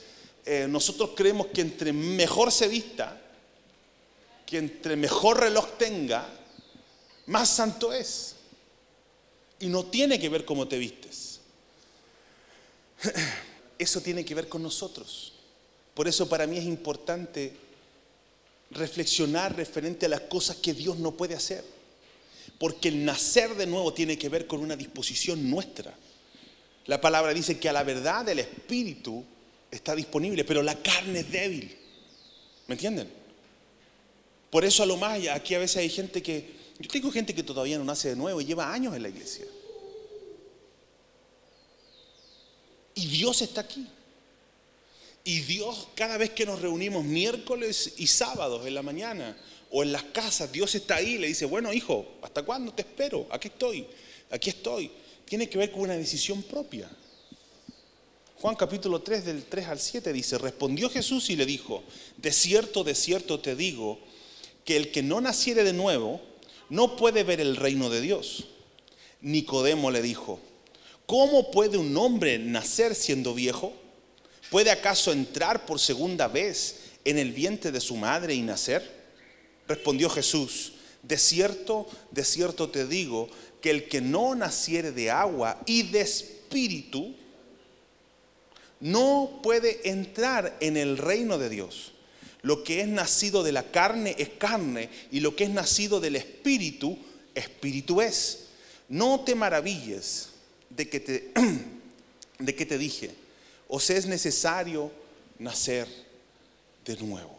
eh, 0.47 0.67
nosotros 0.69 1.11
creemos 1.17 1.49
que 1.49 1.61
entre 1.61 1.93
mejor 1.93 2.53
se 2.53 2.69
vista, 2.69 3.21
que 4.47 4.59
entre 4.59 4.97
mejor 4.97 5.41
reloj 5.41 5.77
tenga, 5.79 6.29
más 7.27 7.49
santo 7.49 7.93
es. 7.93 8.37
Y 9.59 9.67
no 9.67 9.85
tiene 9.87 10.19
que 10.19 10.29
ver 10.29 10.45
cómo 10.45 10.69
te 10.69 10.79
vistes. 10.79 11.41
Eso 13.79 14.01
tiene 14.01 14.25
que 14.25 14.35
ver 14.35 14.49
con 14.49 14.63
nosotros. 14.63 15.33
Por 15.95 16.09
eso 16.09 16.29
para 16.29 16.47
mí 16.47 16.57
es 16.57 16.65
importante 16.65 17.53
reflexionar 18.73 19.57
referente 19.57 20.07
a 20.07 20.09
las 20.09 20.23
cosas 20.23 20.57
que 20.57 20.75
Dios 20.75 20.99
no 20.99 21.13
puede 21.13 21.35
hacer. 21.35 21.65
Porque 22.59 22.89
el 22.89 23.05
nacer 23.05 23.55
de 23.55 23.67
nuevo 23.67 23.93
tiene 23.93 24.19
que 24.19 24.29
ver 24.29 24.47
con 24.47 24.61
una 24.61 24.77
disposición 24.77 25.51
nuestra. 25.51 25.95
La 26.87 27.01
palabra 27.01 27.33
dice 27.33 27.59
que 27.59 27.69
a 27.69 27.73
la 27.73 27.85
verdad 27.85 28.29
el 28.29 28.41
espíritu 28.41 29.25
está 29.71 29.95
disponible, 29.95 30.45
pero 30.45 30.63
la 30.63 30.81
carne 30.81 31.21
es 31.21 31.31
débil. 31.31 31.77
¿Me 32.67 32.75
entienden? 32.75 33.09
Por 34.51 34.65
eso 34.65 34.83
a 34.83 34.87
lo 34.87 34.97
más, 34.97 35.19
aquí 35.29 35.55
a 35.55 35.59
veces 35.59 35.79
hay 35.79 35.89
gente 35.89 36.23
que, 36.23 36.55
yo 36.79 36.89
tengo 36.91 37.11
gente 37.11 37.35
que 37.35 37.43
todavía 37.43 37.79
no 37.79 37.85
nace 37.85 38.11
de 38.11 38.17
nuevo 38.17 38.41
y 38.41 38.45
lleva 38.45 38.73
años 38.73 38.95
en 38.95 39.03
la 39.03 39.09
iglesia. 39.09 39.47
Y 42.95 43.07
Dios 43.07 43.41
está 43.43 43.63
aquí. 43.63 43.87
Y 45.25 45.41
Dios, 45.41 45.89
cada 45.95 46.19
vez 46.19 46.31
que 46.31 46.47
nos 46.47 46.61
reunimos 46.61 47.05
miércoles 47.05 47.95
y 47.97 48.07
sábados 48.09 48.67
en 48.67 48.75
la 48.75 48.83
mañana 48.83 49.37
o 49.71 49.83
en 49.83 49.93
las 49.93 50.03
casas, 50.05 50.51
Dios 50.51 50.75
está 50.75 50.97
ahí 50.97 51.15
y 51.15 51.19
le 51.19 51.29
dice, 51.29 51.45
bueno 51.45 51.73
hijo, 51.73 52.07
¿hasta 52.23 52.43
cuándo 52.43 52.73
te 52.73 52.83
espero? 52.83 53.27
Aquí 53.31 53.49
estoy, 53.49 53.87
aquí 54.31 54.51
estoy. 54.51 54.91
Tiene 55.25 55.49
que 55.49 55.59
ver 55.59 55.71
con 55.71 55.83
una 55.83 55.97
decisión 55.97 56.43
propia. 56.43 56.91
Juan 58.41 58.57
capítulo 58.57 59.01
3 59.01 59.25
del 59.25 59.45
3 59.45 59.69
al 59.69 59.79
7 59.79 60.13
dice, 60.13 60.37
respondió 60.37 60.91
Jesús 60.91 61.31
y 61.31 61.37
le 61.37 61.47
dijo, 61.47 61.85
de 62.17 62.33
cierto, 62.33 62.83
de 62.83 62.97
cierto 62.97 63.39
te 63.39 63.55
digo, 63.55 64.01
que 64.65 64.77
el 64.77 64.91
que 64.91 65.03
no 65.03 65.21
naciere 65.21 65.63
de 65.63 65.73
nuevo 65.73 66.21
no 66.69 66.97
puede 66.97 67.23
ver 67.23 67.41
el 67.41 67.57
reino 67.57 67.91
de 67.91 68.01
Dios. 68.01 68.47
Nicodemo 69.21 69.93
le 69.93 70.03
dijo, 70.03 70.41
¿cómo 71.07 71.53
puede 71.53 71.79
un 71.79 71.97
hombre 71.97 72.39
nacer 72.41 72.97
siendo 72.97 73.35
viejo? 73.35 73.73
¿Puede 74.53 74.71
acaso 74.71 75.13
entrar 75.13 75.65
por 75.65 75.81
segunda 75.81 76.29
vez 76.29 76.77
en 77.07 77.17
el 77.17 77.33
vientre 77.33 77.73
de 77.73 77.81
su 77.81 77.97
madre 77.97 78.35
y 78.35 78.43
nacer? 78.43 78.87
Respondió 79.67 80.11
Jesús, 80.11 80.75
de 81.03 81.17
cierto, 81.17 81.89
de 82.11 82.23
cierto 82.23 82.69
te 82.69 82.87
digo, 82.87 83.31
que 83.63 83.71
el 83.71 83.89
que 83.89 84.03
no 84.03 84.35
naciere 84.35 84.93
de 84.93 85.11
agua 85.11 85.63
y 85.65 85.85
de 85.85 86.03
espíritu, 86.03 87.15
no 88.81 89.41
puede 89.43 89.89
entrar 89.89 90.55
en 90.61 90.77
el 90.77 90.99
reino 90.99 91.39
de 91.39 91.49
Dios. 91.49 91.93
Lo 92.43 92.63
que 92.63 92.83
es 92.83 92.89
nacido 92.89 93.43
de 93.43 93.53
la 93.53 93.71
carne 93.71 94.15
es 94.19 94.29
carne 94.37 94.91
y 95.11 95.21
lo 95.21 95.35
que 95.35 95.45
es 95.45 95.51
nacido 95.51 95.99
del 95.99 96.17
espíritu, 96.17 96.99
espíritu 97.35 98.03
es. 98.03 98.49
No 98.91 99.21
te 99.21 99.35
maravilles 99.35 100.29
de 100.69 100.91
que 100.91 101.01
te, 101.01 101.33
de 102.39 102.55
que 102.55 102.67
te 102.67 102.77
dije 102.77 103.22
¿O 103.75 103.79
es 103.79 104.05
necesario 104.05 104.93
nacer 105.39 105.89
de 106.85 106.95
nuevo? 106.99 107.35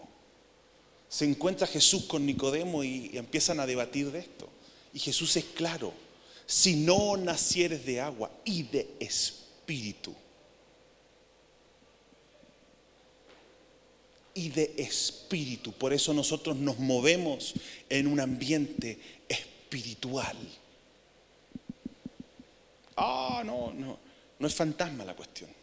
Se 1.07 1.25
encuentra 1.25 1.67
Jesús 1.67 2.05
con 2.05 2.25
Nicodemo 2.25 2.83
y, 2.83 3.11
empiezan 3.13 3.59
a 3.59 3.67
debatir 3.67 4.11
de 4.11 4.21
esto. 4.21 4.49
Y 4.95 4.97
Jesús 4.97 5.37
es 5.37 5.43
claro, 5.43 5.93
si 6.47 6.75
no 6.75 7.17
nacieres 7.17 7.85
de 7.85 8.01
agua 8.01 8.31
y 8.45 8.63
de 8.63 8.95
espíritu, 8.99 10.15
y 14.33 14.49
de 14.49 14.73
espíritu. 14.77 15.71
Por 15.71 15.93
eso 15.93 16.15
nosotros 16.15 16.55
nos 16.55 16.79
movemos 16.79 17.53
en 17.87 18.07
un 18.07 18.19
ambiente 18.19 18.97
espiritual. 19.29 20.35
Ah, 22.97 23.43
no, 23.45 23.71
no, 23.71 23.99
no 24.39 24.47
es 24.47 24.55
fantasma 24.55 25.05
la 25.05 25.15
cuestión 25.15 25.62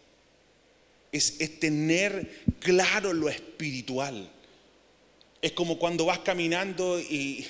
es, 1.12 1.58
tener 1.58 2.44
claro 2.60 3.12
lo 3.12 3.28
espiritual. 3.28 4.30
Es 5.42 5.52
como 5.52 5.78
cuando 5.78 6.04
vas 6.04 6.20
caminando 6.20 7.00
y, 7.00 7.46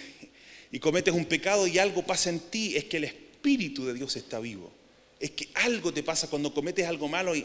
y 0.70 0.78
cometes 0.78 1.12
un 1.12 1.24
pecado 1.24 1.66
y 1.66 1.78
algo 1.78 2.04
pasa 2.04 2.30
en 2.30 2.40
ti, 2.40 2.76
es 2.76 2.84
que 2.84 2.98
el 2.98 3.04
Espíritu 3.04 3.86
de 3.86 3.94
Dios 3.94 4.16
está 4.16 4.38
vivo. 4.40 4.70
Es 5.18 5.32
que 5.32 5.48
algo 5.54 5.92
te 5.92 6.02
pasa 6.02 6.28
cuando 6.28 6.54
cometes 6.54 6.86
algo 6.86 7.08
malo 7.08 7.34
y 7.36 7.44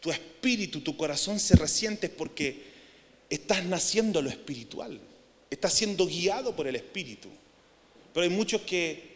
tu 0.00 0.10
espíritu, 0.10 0.80
tu 0.80 0.96
corazón 0.96 1.38
se 1.38 1.54
resiente 1.54 2.08
porque 2.08 2.72
estás 3.30 3.64
naciendo 3.64 4.20
lo 4.20 4.30
espiritual. 4.30 5.00
Estás 5.48 5.74
siendo 5.74 6.06
guiado 6.06 6.56
por 6.56 6.66
el 6.66 6.74
Espíritu. 6.74 7.28
Pero 8.12 8.24
hay 8.24 8.30
muchos 8.30 8.62
que 8.62 9.12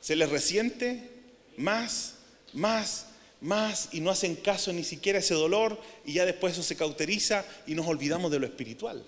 se 0.00 0.16
les 0.16 0.28
resiente 0.28 1.08
más, 1.56 2.16
más 2.52 3.06
más 3.40 3.88
y 3.92 4.00
no 4.00 4.10
hacen 4.10 4.36
caso 4.36 4.72
ni 4.72 4.84
siquiera 4.84 5.18
a 5.18 5.20
ese 5.20 5.34
dolor 5.34 5.80
y 6.04 6.14
ya 6.14 6.26
después 6.26 6.52
eso 6.52 6.62
se 6.62 6.76
cauteriza 6.76 7.44
y 7.66 7.74
nos 7.74 7.86
olvidamos 7.86 8.30
de 8.30 8.38
lo 8.38 8.46
espiritual. 8.46 9.04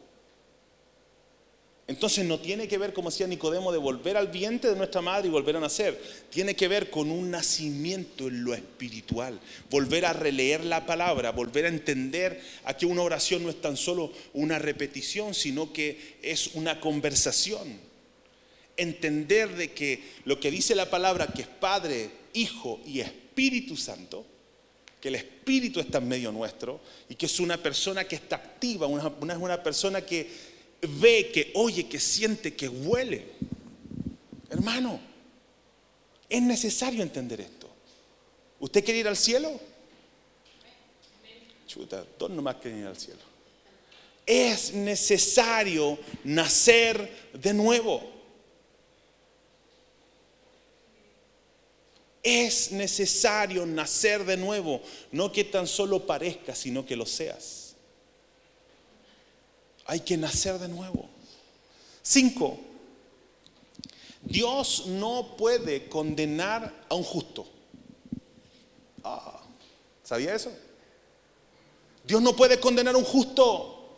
Entonces 1.88 2.24
no 2.24 2.38
tiene 2.38 2.68
que 2.68 2.78
ver, 2.78 2.92
como 2.92 3.10
decía 3.10 3.26
Nicodemo, 3.26 3.72
de 3.72 3.78
volver 3.78 4.16
al 4.16 4.28
vientre 4.28 4.70
de 4.70 4.76
nuestra 4.76 5.02
madre 5.02 5.28
y 5.28 5.30
volver 5.30 5.56
a 5.56 5.60
nacer. 5.60 6.00
Tiene 6.30 6.54
que 6.54 6.68
ver 6.68 6.90
con 6.90 7.10
un 7.10 7.30
nacimiento 7.30 8.28
en 8.28 8.44
lo 8.44 8.54
espiritual. 8.54 9.38
Volver 9.68 10.06
a 10.06 10.12
releer 10.12 10.64
la 10.64 10.86
palabra, 10.86 11.32
volver 11.32 11.66
a 11.66 11.68
entender 11.68 12.40
a 12.64 12.76
que 12.76 12.86
una 12.86 13.02
oración 13.02 13.42
no 13.42 13.50
es 13.50 13.60
tan 13.60 13.76
solo 13.76 14.12
una 14.32 14.58
repetición, 14.58 15.34
sino 15.34 15.72
que 15.72 16.16
es 16.22 16.52
una 16.54 16.80
conversación. 16.80 17.78
Entender 18.76 19.54
de 19.56 19.72
que 19.72 20.02
lo 20.24 20.38
que 20.38 20.50
dice 20.52 20.74
la 20.74 20.88
palabra, 20.88 21.32
que 21.34 21.42
es 21.42 21.48
Padre, 21.48 22.10
Hijo 22.32 22.80
y 22.86 23.00
Espíritu, 23.00 23.21
Espíritu 23.32 23.78
Santo, 23.78 24.26
que 25.00 25.08
el 25.08 25.14
Espíritu 25.14 25.80
está 25.80 25.98
en 25.98 26.08
medio 26.08 26.30
nuestro 26.30 26.80
y 27.08 27.14
que 27.14 27.24
es 27.24 27.40
una 27.40 27.56
persona 27.56 28.04
que 28.04 28.16
está 28.16 28.36
activa, 28.36 28.86
una, 28.86 29.08
una, 29.08 29.38
una 29.38 29.62
persona 29.62 30.02
que 30.02 30.30
ve, 30.82 31.30
que 31.32 31.50
oye, 31.54 31.88
que 31.88 31.98
siente, 31.98 32.54
que 32.54 32.68
huele. 32.68 33.24
Hermano, 34.50 35.00
es 36.28 36.42
necesario 36.42 37.02
entender 37.02 37.40
esto. 37.40 37.70
¿Usted 38.60 38.84
quiere 38.84 39.00
ir 39.00 39.08
al 39.08 39.16
cielo? 39.16 39.58
Chuta, 41.66 42.04
dos 42.18 42.30
nomás 42.30 42.56
quieren 42.56 42.80
ir 42.80 42.86
al 42.86 42.98
cielo. 42.98 43.20
Es 44.26 44.74
necesario 44.74 45.98
nacer 46.24 47.30
de 47.32 47.54
nuevo. 47.54 48.11
Es 52.22 52.70
necesario 52.70 53.66
nacer 53.66 54.24
de 54.24 54.36
nuevo, 54.36 54.80
no 55.10 55.32
que 55.32 55.44
tan 55.44 55.66
solo 55.66 56.06
parezca, 56.06 56.54
sino 56.54 56.86
que 56.86 56.94
lo 56.94 57.04
seas. 57.04 57.74
Hay 59.86 60.00
que 60.00 60.16
nacer 60.16 60.58
de 60.58 60.68
nuevo. 60.68 61.08
Cinco, 62.02 62.58
Dios 64.22 64.86
no 64.86 65.36
puede 65.36 65.88
condenar 65.88 66.72
a 66.88 66.94
un 66.94 67.02
justo. 67.02 67.46
Ah, 69.02 69.40
¿Sabía 70.04 70.34
eso? 70.34 70.52
Dios 72.04 72.22
no 72.22 72.34
puede 72.34 72.60
condenar 72.60 72.94
a 72.94 72.98
un 72.98 73.04
justo. 73.04 73.96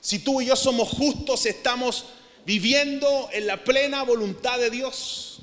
Si 0.00 0.20
tú 0.20 0.40
y 0.40 0.46
yo 0.46 0.56
somos 0.56 0.88
justos, 0.88 1.46
estamos 1.46 2.06
viviendo 2.44 3.28
en 3.32 3.46
la 3.46 3.62
plena 3.62 4.02
voluntad 4.02 4.58
de 4.58 4.70
Dios. 4.70 5.40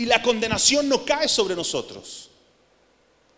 Y 0.00 0.06
la 0.06 0.22
condenación 0.22 0.88
no 0.88 1.04
cae 1.04 1.28
sobre 1.28 1.54
nosotros. 1.54 2.30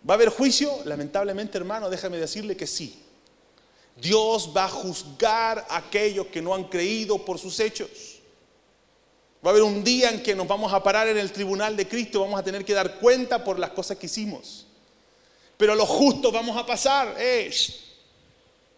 ¿Va 0.08 0.14
a 0.14 0.16
haber 0.16 0.28
juicio? 0.28 0.78
Lamentablemente, 0.84 1.58
hermano, 1.58 1.90
déjame 1.90 2.18
decirle 2.18 2.56
que 2.56 2.68
sí. 2.68 3.02
Dios 3.96 4.52
va 4.56 4.66
a 4.66 4.68
juzgar 4.68 5.66
a 5.68 5.78
aquellos 5.78 6.28
que 6.28 6.40
no 6.40 6.54
han 6.54 6.68
creído 6.68 7.24
por 7.24 7.40
sus 7.40 7.58
hechos. 7.58 8.20
Va 9.44 9.48
a 9.48 9.54
haber 9.54 9.64
un 9.64 9.82
día 9.82 10.10
en 10.10 10.22
que 10.22 10.36
nos 10.36 10.46
vamos 10.46 10.72
a 10.72 10.80
parar 10.80 11.08
en 11.08 11.18
el 11.18 11.32
tribunal 11.32 11.76
de 11.76 11.88
Cristo 11.88 12.20
vamos 12.20 12.38
a 12.38 12.44
tener 12.44 12.64
que 12.64 12.74
dar 12.74 13.00
cuenta 13.00 13.42
por 13.42 13.58
las 13.58 13.70
cosas 13.70 13.98
que 13.98 14.06
hicimos. 14.06 14.64
Pero 15.56 15.74
los 15.74 15.88
justos 15.88 16.32
vamos 16.32 16.56
a 16.56 16.64
pasar. 16.64 17.16
Eh, 17.18 17.52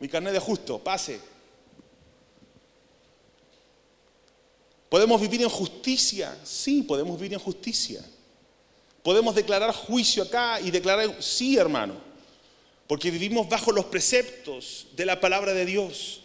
mi 0.00 0.08
carnet 0.08 0.32
de 0.32 0.38
justo, 0.38 0.78
pase. 0.78 1.20
¿Podemos 4.94 5.20
vivir 5.20 5.42
en 5.42 5.48
justicia? 5.48 6.38
Sí, 6.44 6.82
podemos 6.82 7.18
vivir 7.18 7.32
en 7.32 7.40
justicia. 7.40 8.00
Podemos 9.02 9.34
declarar 9.34 9.74
juicio 9.74 10.22
acá 10.22 10.60
y 10.60 10.70
declarar, 10.70 11.20
sí, 11.20 11.56
hermano, 11.56 11.96
porque 12.86 13.10
vivimos 13.10 13.48
bajo 13.48 13.72
los 13.72 13.86
preceptos 13.86 14.86
de 14.94 15.04
la 15.04 15.20
palabra 15.20 15.52
de 15.52 15.66
Dios. 15.66 16.20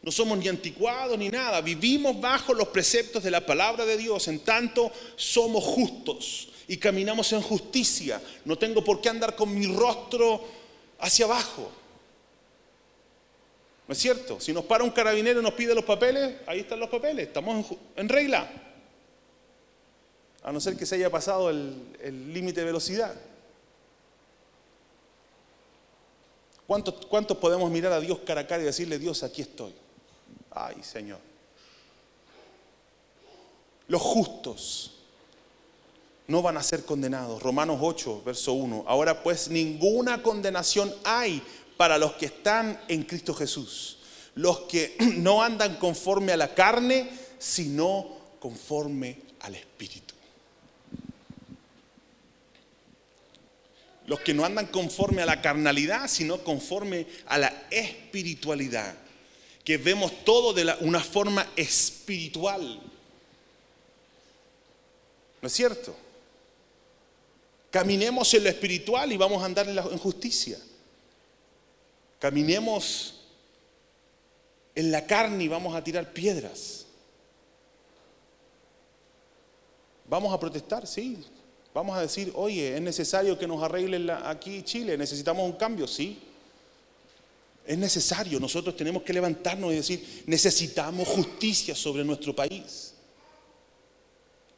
No 0.00 0.10
somos 0.10 0.38
ni 0.38 0.48
anticuados 0.48 1.18
ni 1.18 1.28
nada, 1.28 1.60
vivimos 1.60 2.18
bajo 2.18 2.54
los 2.54 2.68
preceptos 2.68 3.22
de 3.22 3.30
la 3.30 3.44
palabra 3.44 3.84
de 3.84 3.98
Dios, 3.98 4.28
en 4.28 4.38
tanto 4.38 4.90
somos 5.16 5.62
justos 5.62 6.48
y 6.68 6.78
caminamos 6.78 7.30
en 7.34 7.42
justicia. 7.42 8.22
No 8.46 8.56
tengo 8.56 8.82
por 8.82 9.02
qué 9.02 9.10
andar 9.10 9.36
con 9.36 9.54
mi 9.54 9.66
rostro 9.66 10.42
hacia 11.00 11.26
abajo. 11.26 11.70
¿No 13.88 13.92
es 13.92 13.98
cierto? 13.98 14.40
Si 14.40 14.52
nos 14.52 14.64
para 14.64 14.82
un 14.82 14.90
carabinero 14.90 15.40
y 15.40 15.42
nos 15.42 15.54
pide 15.54 15.74
los 15.74 15.84
papeles, 15.84 16.36
ahí 16.46 16.60
están 16.60 16.80
los 16.80 16.88
papeles, 16.88 17.28
estamos 17.28 17.66
en, 17.94 18.08
regla. 18.08 18.50
A 20.42 20.52
no 20.52 20.60
ser 20.60 20.76
que 20.76 20.86
se 20.86 20.96
haya 20.96 21.10
pasado 21.10 21.50
el 21.50 22.32
límite 22.32 22.60
de 22.60 22.66
velocidad. 22.66 23.14
¿Cuántos, 26.66 27.06
¿Cuántos 27.06 27.36
podemos 27.36 27.70
mirar 27.70 27.92
a 27.92 28.00
Dios 28.00 28.18
cara 28.26 28.40
a 28.40 28.46
cara 28.46 28.62
y 28.62 28.66
decirle, 28.66 28.98
Dios, 28.98 29.22
aquí 29.22 29.42
estoy? 29.42 29.72
Ay, 30.50 30.82
Señor. 30.82 31.20
Los 33.86 34.02
justos 34.02 34.92
no 36.26 36.42
van 36.42 36.56
a 36.56 36.62
ser 36.62 36.84
condenados. 36.84 37.40
Romanos 37.40 37.78
8, 37.80 38.22
verso 38.24 38.52
1. 38.54 38.84
Ahora 38.88 39.22
pues 39.22 39.48
ninguna 39.48 40.22
condenación 40.22 40.92
hay 41.04 41.40
para 41.76 41.98
los 41.98 42.14
que 42.14 42.26
están 42.26 42.80
en 42.88 43.02
Cristo 43.04 43.34
Jesús. 43.34 43.98
Los 44.34 44.60
que 44.60 44.96
no 45.16 45.42
andan 45.42 45.76
conforme 45.76 46.32
a 46.32 46.36
la 46.36 46.54
carne, 46.54 47.08
sino 47.38 48.16
conforme 48.40 49.18
al 49.40 49.54
Espíritu. 49.54 50.14
Los 54.06 54.20
que 54.20 54.34
no 54.34 54.44
andan 54.44 54.66
conforme 54.66 55.22
a 55.22 55.26
la 55.26 55.42
carnalidad, 55.42 56.08
sino 56.08 56.38
conforme 56.38 57.06
a 57.26 57.38
la 57.38 57.66
espiritualidad. 57.70 58.94
Que 59.64 59.78
vemos 59.78 60.24
todo 60.24 60.52
de 60.52 60.72
una 60.80 61.00
forma 61.00 61.48
espiritual. 61.56 62.80
¿No 65.42 65.48
es 65.48 65.52
cierto? 65.52 65.96
Caminemos 67.70 68.32
en 68.34 68.44
lo 68.44 68.48
espiritual 68.48 69.12
y 69.12 69.16
vamos 69.16 69.42
a 69.42 69.46
andar 69.46 69.68
en, 69.68 69.76
la, 69.76 69.82
justicia. 69.82 70.58
Caminemos 72.18 73.20
en 74.74 74.90
la 74.90 75.06
carne 75.06 75.44
y 75.44 75.48
vamos 75.48 75.74
a 75.74 75.82
tirar 75.82 76.12
piedras. 76.12 76.86
Vamos 80.08 80.32
a 80.32 80.38
protestar, 80.38 80.86
sí. 80.86 81.18
Vamos 81.74 81.96
a 81.96 82.00
decir, 82.00 82.32
oye, 82.34 82.74
es 82.74 82.80
necesario 82.80 83.38
que 83.38 83.46
nos 83.46 83.62
arreglen 83.62 84.08
aquí 84.10 84.62
Chile, 84.62 84.96
necesitamos 84.96 85.44
un 85.44 85.56
cambio, 85.56 85.86
sí. 85.86 86.18
Es 87.66 87.76
necesario, 87.76 88.38
nosotros 88.38 88.76
tenemos 88.76 89.02
que 89.02 89.12
levantarnos 89.12 89.72
y 89.72 89.76
decir, 89.76 90.22
necesitamos 90.26 91.08
justicia 91.08 91.74
sobre 91.74 92.04
nuestro 92.04 92.34
país. 92.34 92.94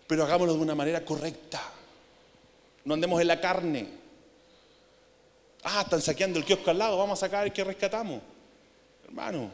Pero 0.06 0.24
hagámoslo 0.24 0.54
de 0.54 0.60
una 0.60 0.74
manera 0.74 1.04
correcta. 1.04 1.60
No 2.84 2.94
andemos 2.94 3.20
en 3.20 3.26
la 3.26 3.40
carne. 3.40 3.88
Ah, 5.62 5.82
están 5.82 6.00
saqueando 6.00 6.38
el 6.38 6.44
kiosco 6.44 6.70
al 6.70 6.78
lado, 6.78 6.96
vamos 6.96 7.18
a 7.18 7.26
sacar 7.26 7.44
el 7.44 7.52
que 7.52 7.64
rescatamos. 7.64 8.20
Hermano, 9.04 9.50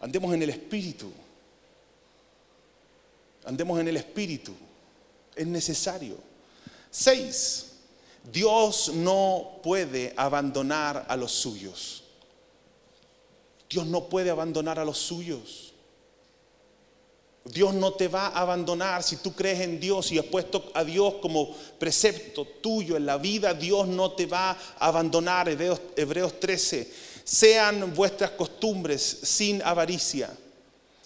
andemos 0.00 0.32
en 0.34 0.42
el 0.42 0.50
espíritu. 0.50 1.12
Andemos 3.44 3.78
en 3.80 3.88
el 3.88 3.96
espíritu. 3.96 4.54
Es 5.34 5.46
necesario. 5.46 6.16
Seis, 6.90 7.72
Dios 8.32 8.90
no 8.94 9.58
puede 9.62 10.14
abandonar 10.16 11.04
a 11.08 11.16
los 11.16 11.32
suyos. 11.32 12.04
Dios 13.68 13.86
no 13.86 14.08
puede 14.08 14.30
abandonar 14.30 14.78
a 14.78 14.84
los 14.84 14.98
suyos. 14.98 15.73
Dios 17.44 17.74
no 17.74 17.92
te 17.92 18.08
va 18.08 18.28
a 18.28 18.40
abandonar 18.40 19.02
si 19.02 19.16
tú 19.16 19.34
crees 19.34 19.60
en 19.60 19.78
Dios 19.78 20.10
y 20.10 20.18
has 20.18 20.24
puesto 20.24 20.70
a 20.72 20.82
Dios 20.82 21.16
como 21.20 21.54
precepto 21.78 22.46
tuyo 22.46 22.96
en 22.96 23.04
la 23.04 23.18
vida. 23.18 23.52
Dios 23.52 23.86
no 23.86 24.12
te 24.12 24.24
va 24.24 24.52
a 24.52 24.58
abandonar. 24.78 25.50
Hebreos, 25.50 25.80
Hebreos 25.94 26.40
13. 26.40 26.90
Sean 27.22 27.94
vuestras 27.94 28.30
costumbres 28.30 29.02
sin 29.02 29.60
avaricia, 29.62 30.30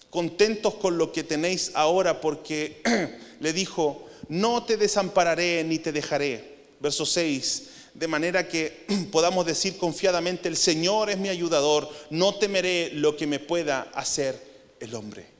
contentos 0.09 0.75
con 0.75 0.97
lo 0.97 1.11
que 1.11 1.23
tenéis 1.23 1.71
ahora, 1.73 2.21
porque 2.21 2.81
le 3.39 3.53
dijo, 3.53 4.05
no 4.29 4.63
te 4.63 4.77
desampararé 4.77 5.63
ni 5.65 5.79
te 5.79 5.91
dejaré. 5.91 6.57
Verso 6.79 7.05
6. 7.05 7.63
De 7.93 8.07
manera 8.07 8.47
que 8.47 8.85
podamos 9.11 9.45
decir 9.45 9.77
confiadamente, 9.77 10.47
el 10.47 10.55
Señor 10.55 11.09
es 11.09 11.17
mi 11.17 11.27
ayudador, 11.27 11.89
no 12.09 12.35
temeré 12.35 12.91
lo 12.93 13.17
que 13.17 13.27
me 13.27 13.39
pueda 13.39 13.89
hacer 13.93 14.41
el 14.79 14.95
hombre. 14.95 15.38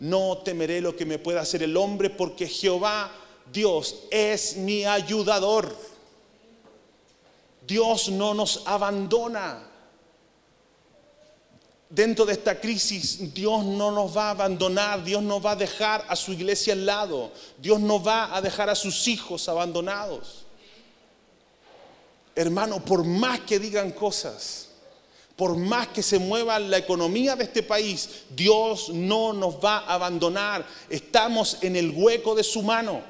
No 0.00 0.38
temeré 0.38 0.80
lo 0.80 0.96
que 0.96 1.06
me 1.06 1.18
pueda 1.18 1.40
hacer 1.40 1.62
el 1.62 1.76
hombre 1.76 2.10
porque 2.10 2.46
Jehová, 2.46 3.10
Dios, 3.52 4.04
es 4.10 4.56
mi 4.56 4.84
ayudador. 4.84 5.74
Dios 7.66 8.08
no 8.08 8.34
nos 8.34 8.62
abandona. 8.66 9.70
Dentro 11.88 12.26
de 12.26 12.32
esta 12.32 12.60
crisis, 12.60 13.32
Dios 13.32 13.64
no 13.64 13.92
nos 13.92 14.16
va 14.16 14.28
a 14.28 14.30
abandonar, 14.30 15.04
Dios 15.04 15.22
no 15.22 15.40
va 15.40 15.52
a 15.52 15.56
dejar 15.56 16.04
a 16.08 16.16
su 16.16 16.32
iglesia 16.32 16.72
al 16.72 16.84
lado, 16.84 17.30
Dios 17.56 17.78
no 17.78 18.02
va 18.02 18.34
a 18.34 18.42
dejar 18.42 18.68
a 18.68 18.74
sus 18.74 19.06
hijos 19.06 19.48
abandonados. 19.48 20.44
Hermano, 22.34 22.84
por 22.84 23.04
más 23.04 23.40
que 23.40 23.60
digan 23.60 23.92
cosas, 23.92 24.70
por 25.36 25.56
más 25.56 25.88
que 25.88 26.02
se 26.02 26.18
mueva 26.18 26.58
la 26.58 26.78
economía 26.78 27.34
de 27.34 27.44
este 27.44 27.62
país, 27.62 28.24
Dios 28.30 28.90
no 28.90 29.32
nos 29.32 29.56
va 29.56 29.78
a 29.78 29.94
abandonar. 29.94 30.64
Estamos 30.88 31.58
en 31.62 31.74
el 31.74 31.90
hueco 31.90 32.34
de 32.34 32.44
su 32.44 32.62
mano. 32.62 33.02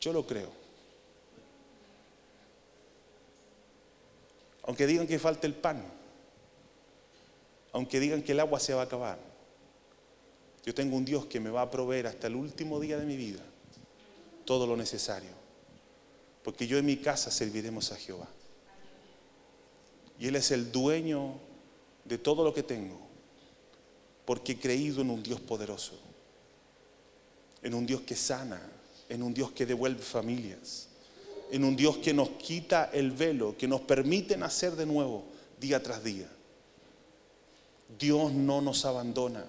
Yo 0.00 0.12
lo 0.12 0.26
creo. 0.26 0.50
Aunque 4.64 4.86
digan 4.86 5.06
que 5.06 5.18
falta 5.18 5.46
el 5.46 5.54
pan, 5.54 5.84
aunque 7.72 8.00
digan 8.00 8.22
que 8.22 8.32
el 8.32 8.40
agua 8.40 8.58
se 8.58 8.74
va 8.74 8.82
a 8.82 8.84
acabar, 8.84 9.18
yo 10.64 10.74
tengo 10.74 10.96
un 10.96 11.04
Dios 11.04 11.26
que 11.26 11.40
me 11.40 11.50
va 11.50 11.62
a 11.62 11.70
proveer 11.70 12.08
hasta 12.08 12.26
el 12.26 12.36
último 12.36 12.80
día 12.80 12.96
de 12.96 13.06
mi 13.06 13.16
vida 13.16 13.42
todo 14.44 14.66
lo 14.66 14.76
necesario 14.76 15.41
porque 16.42 16.66
yo 16.66 16.78
en 16.78 16.86
mi 16.86 16.96
casa 16.96 17.30
serviremos 17.30 17.92
a 17.92 17.96
Jehová. 17.96 18.28
Y 20.18 20.28
Él 20.28 20.36
es 20.36 20.50
el 20.50 20.70
dueño 20.70 21.34
de 22.04 22.18
todo 22.18 22.44
lo 22.44 22.52
que 22.52 22.62
tengo, 22.62 22.98
porque 24.24 24.52
he 24.52 24.58
creído 24.58 25.02
en 25.02 25.10
un 25.10 25.22
Dios 25.22 25.40
poderoso, 25.40 25.98
en 27.62 27.74
un 27.74 27.86
Dios 27.86 28.02
que 28.02 28.16
sana, 28.16 28.60
en 29.08 29.22
un 29.22 29.34
Dios 29.34 29.52
que 29.52 29.66
devuelve 29.66 30.02
familias, 30.02 30.88
en 31.50 31.64
un 31.64 31.76
Dios 31.76 31.98
que 31.98 32.14
nos 32.14 32.30
quita 32.30 32.90
el 32.92 33.12
velo, 33.12 33.56
que 33.56 33.68
nos 33.68 33.82
permite 33.82 34.36
nacer 34.36 34.74
de 34.74 34.86
nuevo 34.86 35.24
día 35.60 35.82
tras 35.82 36.02
día. 36.02 36.28
Dios 37.98 38.32
no 38.32 38.60
nos 38.60 38.84
abandona, 38.84 39.44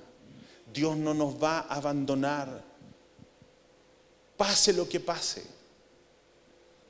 Dios 0.73 0.97
no 0.97 1.13
nos 1.13 1.41
va 1.41 1.59
a 1.59 1.75
abandonar, 1.75 2.63
pase 4.35 4.73
lo 4.73 4.87
que 4.87 4.99
pase. 4.99 5.62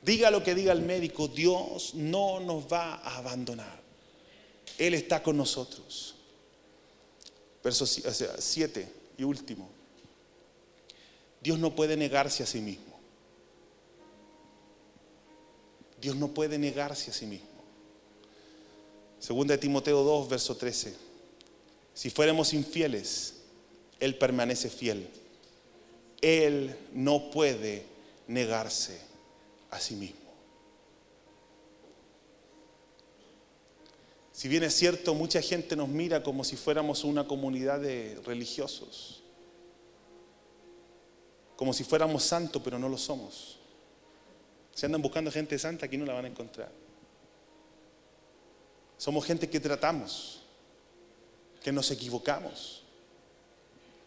Diga 0.04 0.30
lo 0.30 0.42
que 0.42 0.54
diga 0.54 0.72
el 0.72 0.82
médico, 0.82 1.28
Dios 1.28 1.94
no 1.94 2.38
nos 2.38 2.70
va 2.70 2.96
a 2.96 3.16
abandonar. 3.16 3.80
Él 4.76 4.92
está 4.92 5.22
con 5.22 5.36
nosotros. 5.36 6.14
Verso 7.62 7.86
7 7.86 8.88
y 9.16 9.24
último. 9.24 9.70
Dios 11.40 11.58
no 11.58 11.74
puede 11.74 11.96
negarse 11.96 12.42
a 12.42 12.46
sí 12.46 12.60
mismo. 12.60 12.92
Dios 16.02 16.16
no 16.16 16.28
puede 16.28 16.58
negarse 16.58 17.10
a 17.10 17.14
sí 17.14 17.24
mismo. 17.24 17.48
Segunda 19.18 19.54
de 19.54 19.58
Timoteo 19.58 20.02
2, 20.02 20.28
verso 20.28 20.54
13. 20.54 20.94
Si 21.94 22.10
fuéramos 22.10 22.52
infieles, 22.52 23.36
Él 24.00 24.18
permanece 24.18 24.68
fiel. 24.68 25.08
Él 26.20 26.76
no 26.92 27.30
puede 27.30 27.86
negarse 28.26 29.13
a 29.74 29.80
sí 29.80 29.96
mismo. 29.96 30.20
Si 34.30 34.48
bien 34.48 34.62
es 34.62 34.74
cierto, 34.74 35.14
mucha 35.14 35.42
gente 35.42 35.74
nos 35.74 35.88
mira 35.88 36.22
como 36.22 36.44
si 36.44 36.56
fuéramos 36.56 37.02
una 37.02 37.26
comunidad 37.26 37.80
de 37.80 38.20
religiosos, 38.24 39.22
como 41.56 41.72
si 41.72 41.82
fuéramos 41.82 42.22
santos, 42.22 42.62
pero 42.62 42.78
no 42.78 42.88
lo 42.88 42.98
somos. 42.98 43.58
Si 44.74 44.86
andan 44.86 45.02
buscando 45.02 45.30
gente 45.30 45.58
santa, 45.58 45.86
aquí 45.86 45.96
no 45.96 46.04
la 46.04 46.14
van 46.14 46.24
a 46.24 46.28
encontrar. 46.28 46.70
Somos 48.96 49.24
gente 49.24 49.48
que 49.48 49.60
tratamos, 49.60 50.42
que 51.62 51.72
nos 51.72 51.90
equivocamos, 51.90 52.84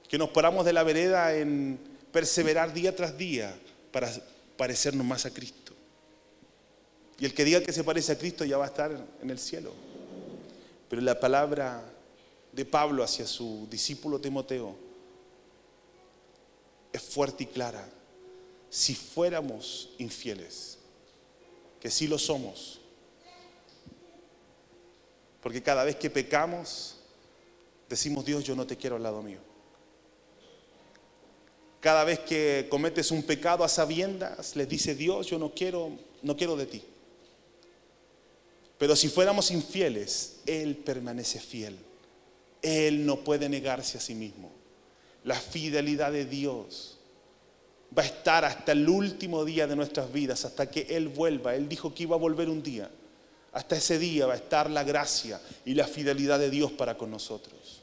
que 0.08 0.17
nos 0.17 0.30
paramos 0.30 0.65
de 0.65 0.73
la 0.73 0.84
vereda 0.84 1.36
en 1.36 1.80
perseverar 2.12 2.73
día 2.73 2.95
tras 2.95 3.17
día 3.17 3.58
para 3.91 4.10
parecernos 4.58 5.06
más 5.06 5.26
a 5.26 5.34
Cristo. 5.34 5.74
Y 7.20 7.26
el 7.26 7.34
que 7.34 7.46
diga 7.46 7.62
que 7.62 7.74
se 7.74 7.84
parece 7.84 8.12
a 8.12 8.17
Cristo 8.17 8.46
ya 8.46 8.58
va 8.58 8.65
a 8.65 8.67
estar 8.67 8.91
en 9.22 9.30
el 9.30 9.39
cielo. 9.39 9.72
Pero 10.89 11.02
la 11.02 11.20
palabra 11.20 11.84
de 12.52 12.65
Pablo 12.65 13.04
hacia 13.04 13.26
su 13.26 13.67
discípulo 13.70 14.20
Timoteo 14.20 14.76
es 16.91 17.02
fuerte 17.02 17.43
y 17.43 17.48
clara. 17.48 17.88
Si 18.70 18.96
fuéramos 18.96 19.89
infieles, 19.98 20.78
que 21.80 21.89
sí 21.89 22.08
lo 22.08 22.17
somos, 22.17 22.82
porque 25.41 25.63
cada 25.63 25.84
vez 25.84 25.96
que 25.96 26.10
pecamos, 26.10 26.98
decimos, 27.88 28.26
Dios, 28.26 28.43
yo 28.43 28.56
no 28.56 28.67
te 28.67 28.76
quiero 28.76 28.98
al 28.98 29.04
lado 29.04 29.22
mío. 29.22 29.39
Cada 31.88 32.04
vez 32.04 32.19
que 32.19 32.67
cometes 32.69 33.12
un 33.12 33.23
pecado 33.23 33.63
a 33.63 33.69
sabiendas, 33.69 34.58
le 34.58 34.65
dice 34.65 34.93
Dios, 34.93 35.28
yo 35.28 35.39
no 35.39 35.54
quiero, 35.54 35.91
no 36.21 36.36
quiero 36.36 36.58
de 36.58 36.65
ti. 36.65 36.82
Pero 38.78 38.93
si 38.93 39.08
fuéramos 39.08 39.52
infieles, 39.52 40.41
Él 40.45 40.76
permanece 40.76 41.39
fiel. 41.39 41.78
Él 42.62 43.06
no 43.06 43.21
puede 43.21 43.47
negarse 43.47 43.97
a 43.97 44.02
sí 44.02 44.15
mismo. 44.15 44.52
La 45.23 45.36
fidelidad 45.36 46.12
de 46.12 46.26
Dios 46.26 46.97
va 47.97 48.04
a 48.04 48.08
estar 48.08 48.43
hasta 48.43 48.73
el 48.73 48.89
último 48.89 49.45
día 49.45 49.65
de 49.65 49.78
nuestras 49.78 50.12
vidas, 50.12 50.43
hasta 50.43 50.69
que 50.69 50.88
Él 50.89 51.08
vuelva. 51.08 51.56
Él 51.56 51.69
dijo 51.69 51.95
que 51.95 52.04
iba 52.04 52.17
a 52.17 52.19
volver 52.19 52.50
un 52.50 52.62
día. 52.62 52.91
Hasta 53.54 53.78
ese 53.78 53.97
día 53.97 54.26
va 54.26 54.34
a 54.34 54.36
estar 54.36 54.69
la 54.69 54.84
gracia 54.84 55.39
y 55.63 55.73
la 55.73 55.88
fidelidad 55.88 56.38
de 56.38 56.50
Dios 56.50 56.69
para 56.73 56.97
con 56.97 57.10
nosotros. 57.10 57.82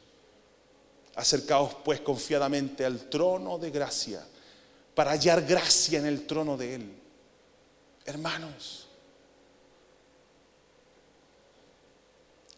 Acercaos 1.16 1.76
pues 1.84 2.00
confiadamente 2.00 2.84
al 2.84 3.08
trono 3.08 3.58
de 3.58 3.70
gracia 3.70 4.26
para 4.94 5.12
hallar 5.12 5.42
gracia 5.42 5.98
en 5.98 6.06
el 6.06 6.26
trono 6.26 6.56
de 6.56 6.74
Él. 6.74 6.92
Hermanos, 8.04 8.86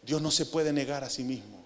Dios 0.03 0.23
no 0.23 0.31
se 0.31 0.47
puede 0.47 0.73
negar 0.73 1.03
a 1.03 1.11
sí 1.11 1.25
mismo. 1.25 1.65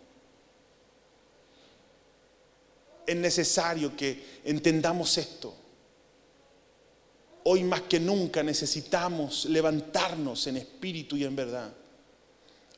Es 3.06 3.16
necesario 3.16 3.96
que 3.96 4.40
entendamos 4.44 5.18
esto. 5.18 5.54
Hoy 7.44 7.64
más 7.64 7.82
que 7.82 7.98
nunca 7.98 8.42
necesitamos 8.42 9.46
levantarnos 9.46 10.46
en 10.46 10.58
espíritu 10.58 11.16
y 11.16 11.24
en 11.24 11.34
verdad. 11.34 11.72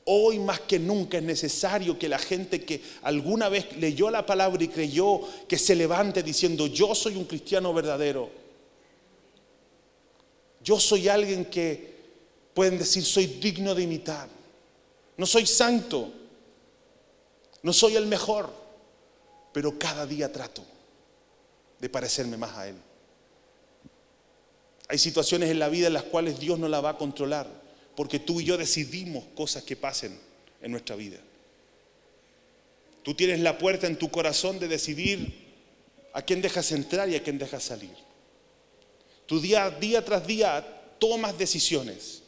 Hoy 0.05 0.38
más 0.38 0.61
que 0.61 0.79
nunca 0.79 1.19
es 1.19 1.23
necesario 1.23 1.99
que 1.99 2.09
la 2.09 2.19
gente 2.19 2.65
que 2.65 2.83
alguna 3.03 3.49
vez 3.49 3.77
leyó 3.77 4.11
la 4.11 4.27
palabra 4.27 4.62
y 4.65 4.69
creyó 4.69 5.21
que 5.47 5.59
se 5.59 5.77
levante 5.77 6.23
diciendo, 6.23 6.67
yo 6.67 6.95
soy 6.95 7.17
un 7.17 7.25
cristiano 7.25 7.73
verdadero. 7.73 8.31
Yo 10.62 10.81
soy 10.81 11.09
alguien 11.09 11.45
que 11.45 11.93
pueden 12.55 12.79
decir, 12.79 13.05
soy 13.05 13.27
digno 13.27 13.75
de 13.75 13.83
imitar. 13.83 14.29
No 15.17 15.27
soy 15.27 15.47
santo, 15.47 16.11
no 17.62 17.73
soy 17.73 17.97
el 17.97 18.07
mejor, 18.07 18.53
pero 19.53 19.79
cada 19.79 20.07
día 20.07 20.33
trato 20.33 20.65
de 21.79 21.88
parecerme 21.88 22.37
más 22.37 22.57
a 22.57 22.69
Él. 22.69 22.77
Hay 24.88 24.99
situaciones 24.99 25.51
en 25.51 25.59
la 25.59 25.69
vida 25.69 25.87
en 25.87 25.93
las 25.93 26.03
cuales 26.03 26.38
Dios 26.38 26.59
no 26.59 26.69
la 26.69 26.81
va 26.81 26.91
a 26.91 26.99
controlar, 26.99 27.47
porque 27.97 28.19
tú 28.19 28.41
y 28.41 28.45
yo 28.45 28.57
decidimos 28.57 29.25
cosas 29.35 29.63
que 29.65 29.77
pasen 29.77 30.19
en 30.61 30.71
nuestra 30.71 30.97
vida. 30.97 31.19
Tú 33.03 33.15
tienes 33.15 33.41
la 33.41 33.59
puerta 33.59 33.87
en 33.87 33.99
tu 33.99 34.11
corazón 34.11 34.59
de 34.59 34.69
decidir 34.69 35.53
a 36.13 36.23
quién 36.23 36.41
dejas 36.41 36.71
entrar 36.73 37.09
y 37.09 37.17
a 37.17 37.23
quién 37.23 37.39
dejas 37.39 37.65
salir. 37.65 37.95
Tu 39.27 39.41
día, 39.41 39.71
día 39.71 40.05
tras 40.05 40.27
día 40.27 40.97
tomas 40.99 41.37
decisiones 41.37 42.23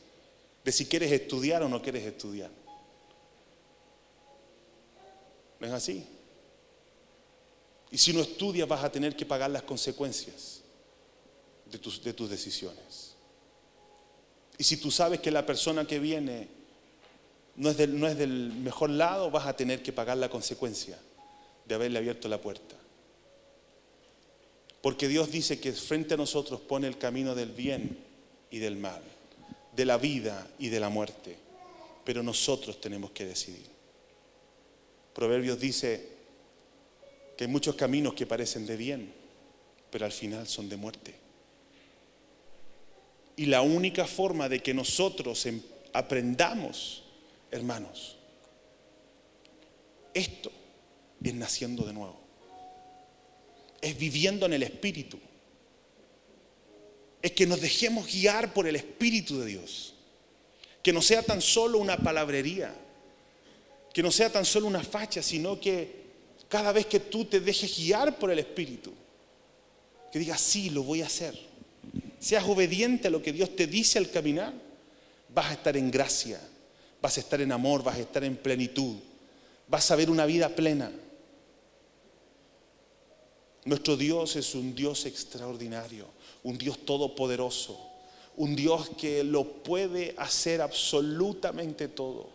de 0.64 0.72
si 0.72 0.87
quieres 0.87 1.12
estudiar 1.12 1.62
o 1.62 1.68
no 1.68 1.81
quieres 1.81 2.05
estudiar. 2.05 2.50
¿No 5.61 5.66
es 5.66 5.72
así? 5.72 6.05
Y 7.90 7.98
si 7.98 8.12
no 8.12 8.22
estudias 8.22 8.66
vas 8.66 8.83
a 8.83 8.90
tener 8.90 9.14
que 9.14 9.24
pagar 9.24 9.50
las 9.50 9.62
consecuencias 9.62 10.62
de 11.70 11.79
tus, 11.79 12.03
de 12.03 12.12
tus 12.12 12.29
decisiones. 12.29 13.13
Y 14.58 14.64
si 14.64 14.76
tú 14.76 14.90
sabes 14.90 15.20
que 15.20 15.30
la 15.30 15.44
persona 15.44 15.86
que 15.86 15.98
viene 15.98 16.48
no 17.56 17.70
es, 17.70 17.76
del, 17.76 17.98
no 17.98 18.06
es 18.06 18.16
del 18.16 18.52
mejor 18.52 18.90
lado, 18.90 19.30
vas 19.30 19.46
a 19.46 19.56
tener 19.56 19.82
que 19.82 19.92
pagar 19.92 20.16
la 20.16 20.28
consecuencia 20.28 20.98
de 21.64 21.74
haberle 21.74 21.98
abierto 21.98 22.28
la 22.28 22.40
puerta. 22.40 22.76
Porque 24.80 25.08
Dios 25.08 25.30
dice 25.30 25.60
que 25.60 25.72
frente 25.72 26.14
a 26.14 26.18
nosotros 26.18 26.60
pone 26.60 26.86
el 26.86 26.98
camino 26.98 27.34
del 27.34 27.52
bien 27.52 27.98
y 28.50 28.58
del 28.58 28.76
mal, 28.76 29.02
de 29.74 29.84
la 29.84 29.96
vida 29.96 30.46
y 30.58 30.68
de 30.68 30.80
la 30.80 30.88
muerte. 30.88 31.36
Pero 32.04 32.22
nosotros 32.22 32.80
tenemos 32.80 33.10
que 33.12 33.24
decidir. 33.24 33.66
Proverbios 35.14 35.58
dice 35.58 36.08
que 37.36 37.44
hay 37.44 37.50
muchos 37.50 37.76
caminos 37.76 38.14
que 38.14 38.26
parecen 38.26 38.66
de 38.66 38.76
bien, 38.76 39.12
pero 39.90 40.04
al 40.04 40.12
final 40.12 40.46
son 40.46 40.68
de 40.68 40.76
muerte. 40.76 41.23
Y 43.36 43.46
la 43.46 43.62
única 43.62 44.06
forma 44.06 44.48
de 44.48 44.60
que 44.60 44.74
nosotros 44.74 45.44
em, 45.46 45.60
aprendamos, 45.92 47.02
hermanos, 47.50 48.16
esto 50.12 50.52
es 51.22 51.34
naciendo 51.34 51.84
de 51.84 51.92
nuevo. 51.92 52.20
Es 53.80 53.98
viviendo 53.98 54.46
en 54.46 54.52
el 54.52 54.62
Espíritu. 54.62 55.18
Es 57.20 57.32
que 57.32 57.46
nos 57.46 57.60
dejemos 57.60 58.06
guiar 58.06 58.52
por 58.54 58.66
el 58.66 58.76
Espíritu 58.76 59.40
de 59.40 59.46
Dios. 59.46 59.94
Que 60.82 60.92
no 60.92 61.02
sea 61.02 61.22
tan 61.22 61.40
solo 61.40 61.78
una 61.78 61.96
palabrería 61.96 62.74
que 63.94 64.02
no 64.02 64.10
sea 64.10 64.28
tan 64.28 64.44
solo 64.44 64.66
una 64.66 64.82
facha, 64.82 65.22
sino 65.22 65.60
que 65.60 66.02
cada 66.48 66.72
vez 66.72 66.86
que 66.86 66.98
tú 66.98 67.24
te 67.26 67.38
dejes 67.38 67.78
guiar 67.78 68.18
por 68.18 68.28
el 68.28 68.40
Espíritu, 68.40 68.92
que 70.10 70.18
digas, 70.18 70.40
sí, 70.40 70.68
lo 70.70 70.82
voy 70.82 71.00
a 71.00 71.06
hacer. 71.06 71.38
Seas 72.24 72.48
obediente 72.48 73.08
a 73.08 73.10
lo 73.10 73.20
que 73.20 73.34
Dios 73.34 73.54
te 73.54 73.66
dice 73.66 73.98
al 73.98 74.08
caminar, 74.08 74.54
vas 75.28 75.50
a 75.50 75.52
estar 75.52 75.76
en 75.76 75.90
gracia, 75.90 76.40
vas 77.02 77.18
a 77.18 77.20
estar 77.20 77.38
en 77.42 77.52
amor, 77.52 77.82
vas 77.82 77.96
a 77.96 78.00
estar 78.00 78.24
en 78.24 78.34
plenitud, 78.34 78.96
vas 79.68 79.90
a 79.90 79.96
ver 79.96 80.08
una 80.08 80.24
vida 80.24 80.48
plena. 80.48 80.90
Nuestro 83.66 83.98
Dios 83.98 84.37
es 84.37 84.54
un 84.54 84.74
Dios 84.74 85.04
extraordinario, 85.04 86.06
un 86.44 86.56
Dios 86.56 86.78
todopoderoso, 86.87 87.78
un 88.38 88.56
Dios 88.56 88.88
que 88.96 89.22
lo 89.22 89.44
puede 89.62 90.14
hacer 90.16 90.62
absolutamente 90.62 91.88
todo. 91.88 92.30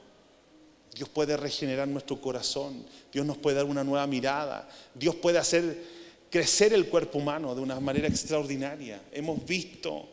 Dios 0.93 1.09
puede 1.09 1.35
regenerar 1.35 1.87
nuestro 1.87 2.21
corazón, 2.21 2.85
Dios 3.11 3.25
nos 3.25 3.37
puede 3.37 3.55
dar 3.55 3.65
una 3.65 3.83
nueva 3.83 4.05
mirada, 4.05 4.69
Dios 4.93 5.15
puede 5.15 5.39
hacer 5.39 5.98
crecer 6.29 6.73
el 6.73 6.87
cuerpo 6.87 7.17
humano 7.17 7.55
de 7.55 7.61
una 7.61 7.79
manera 7.79 8.07
extraordinaria. 8.07 9.01
Hemos 9.11 9.45
visto 9.45 10.07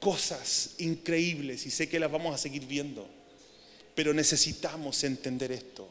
cosas 0.00 0.74
increíbles 0.78 1.66
y 1.66 1.70
sé 1.70 1.88
que 1.88 2.00
las 2.00 2.10
vamos 2.10 2.34
a 2.34 2.38
seguir 2.38 2.66
viendo, 2.66 3.06
pero 3.94 4.12
necesitamos 4.12 5.02
entender 5.04 5.52
esto. 5.52 5.88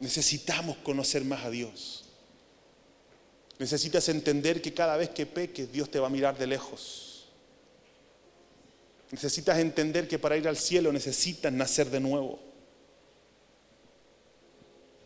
Necesitamos 0.00 0.78
conocer 0.78 1.24
más 1.24 1.44
a 1.44 1.50
Dios. 1.50 2.04
Necesitas 3.58 4.08
entender 4.08 4.62
que 4.62 4.72
cada 4.72 4.96
vez 4.96 5.10
que 5.10 5.26
peques, 5.26 5.70
Dios 5.70 5.90
te 5.90 5.98
va 5.98 6.06
a 6.06 6.10
mirar 6.10 6.38
de 6.38 6.46
lejos. 6.46 7.26
Necesitas 9.10 9.58
entender 9.58 10.08
que 10.08 10.18
para 10.18 10.36
ir 10.36 10.48
al 10.48 10.56
cielo 10.56 10.92
necesitas 10.92 11.52
nacer 11.52 11.90
de 11.90 12.00
nuevo. 12.00 12.49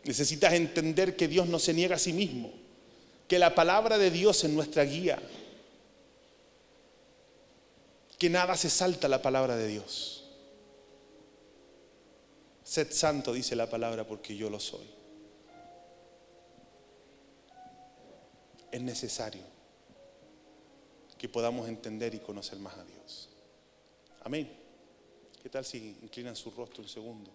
Necesitas 0.04 0.52
entender 0.52 1.16
que 1.16 1.28
Dios 1.28 1.48
no 1.48 1.58
se 1.58 1.72
niega 1.72 1.96
a 1.96 1.98
sí 1.98 2.12
mismo, 2.12 2.52
que 3.26 3.38
la 3.38 3.54
palabra 3.54 3.98
de 3.98 4.10
Dios 4.10 4.44
es 4.44 4.50
nuestra 4.50 4.84
guía. 4.84 5.18
que 8.16 8.30
nada 8.30 8.56
se 8.56 8.70
salta 8.70 9.08
la 9.08 9.20
palabra 9.20 9.56
de 9.56 9.66
Dios. 9.66 10.24
Sed 12.62 12.90
santo, 12.92 13.32
dice 13.34 13.54
la 13.54 13.68
palabra, 13.68 14.06
porque 14.06 14.34
yo 14.34 14.48
lo 14.48 14.58
soy. 14.60 14.88
Es 18.70 18.80
necesario 18.80 19.42
que 21.18 21.28
podamos 21.28 21.68
entender 21.68 22.14
y 22.14 22.20
conocer 22.20 22.58
más 22.58 22.74
a 22.76 22.84
Dios. 22.84 23.28
Amén. 24.22 24.50
¿Qué 25.42 25.50
tal 25.50 25.64
si 25.64 25.96
inclinan 26.00 26.34
su 26.34 26.50
rostro 26.50 26.82
un 26.82 26.88
segundo? 26.88 27.30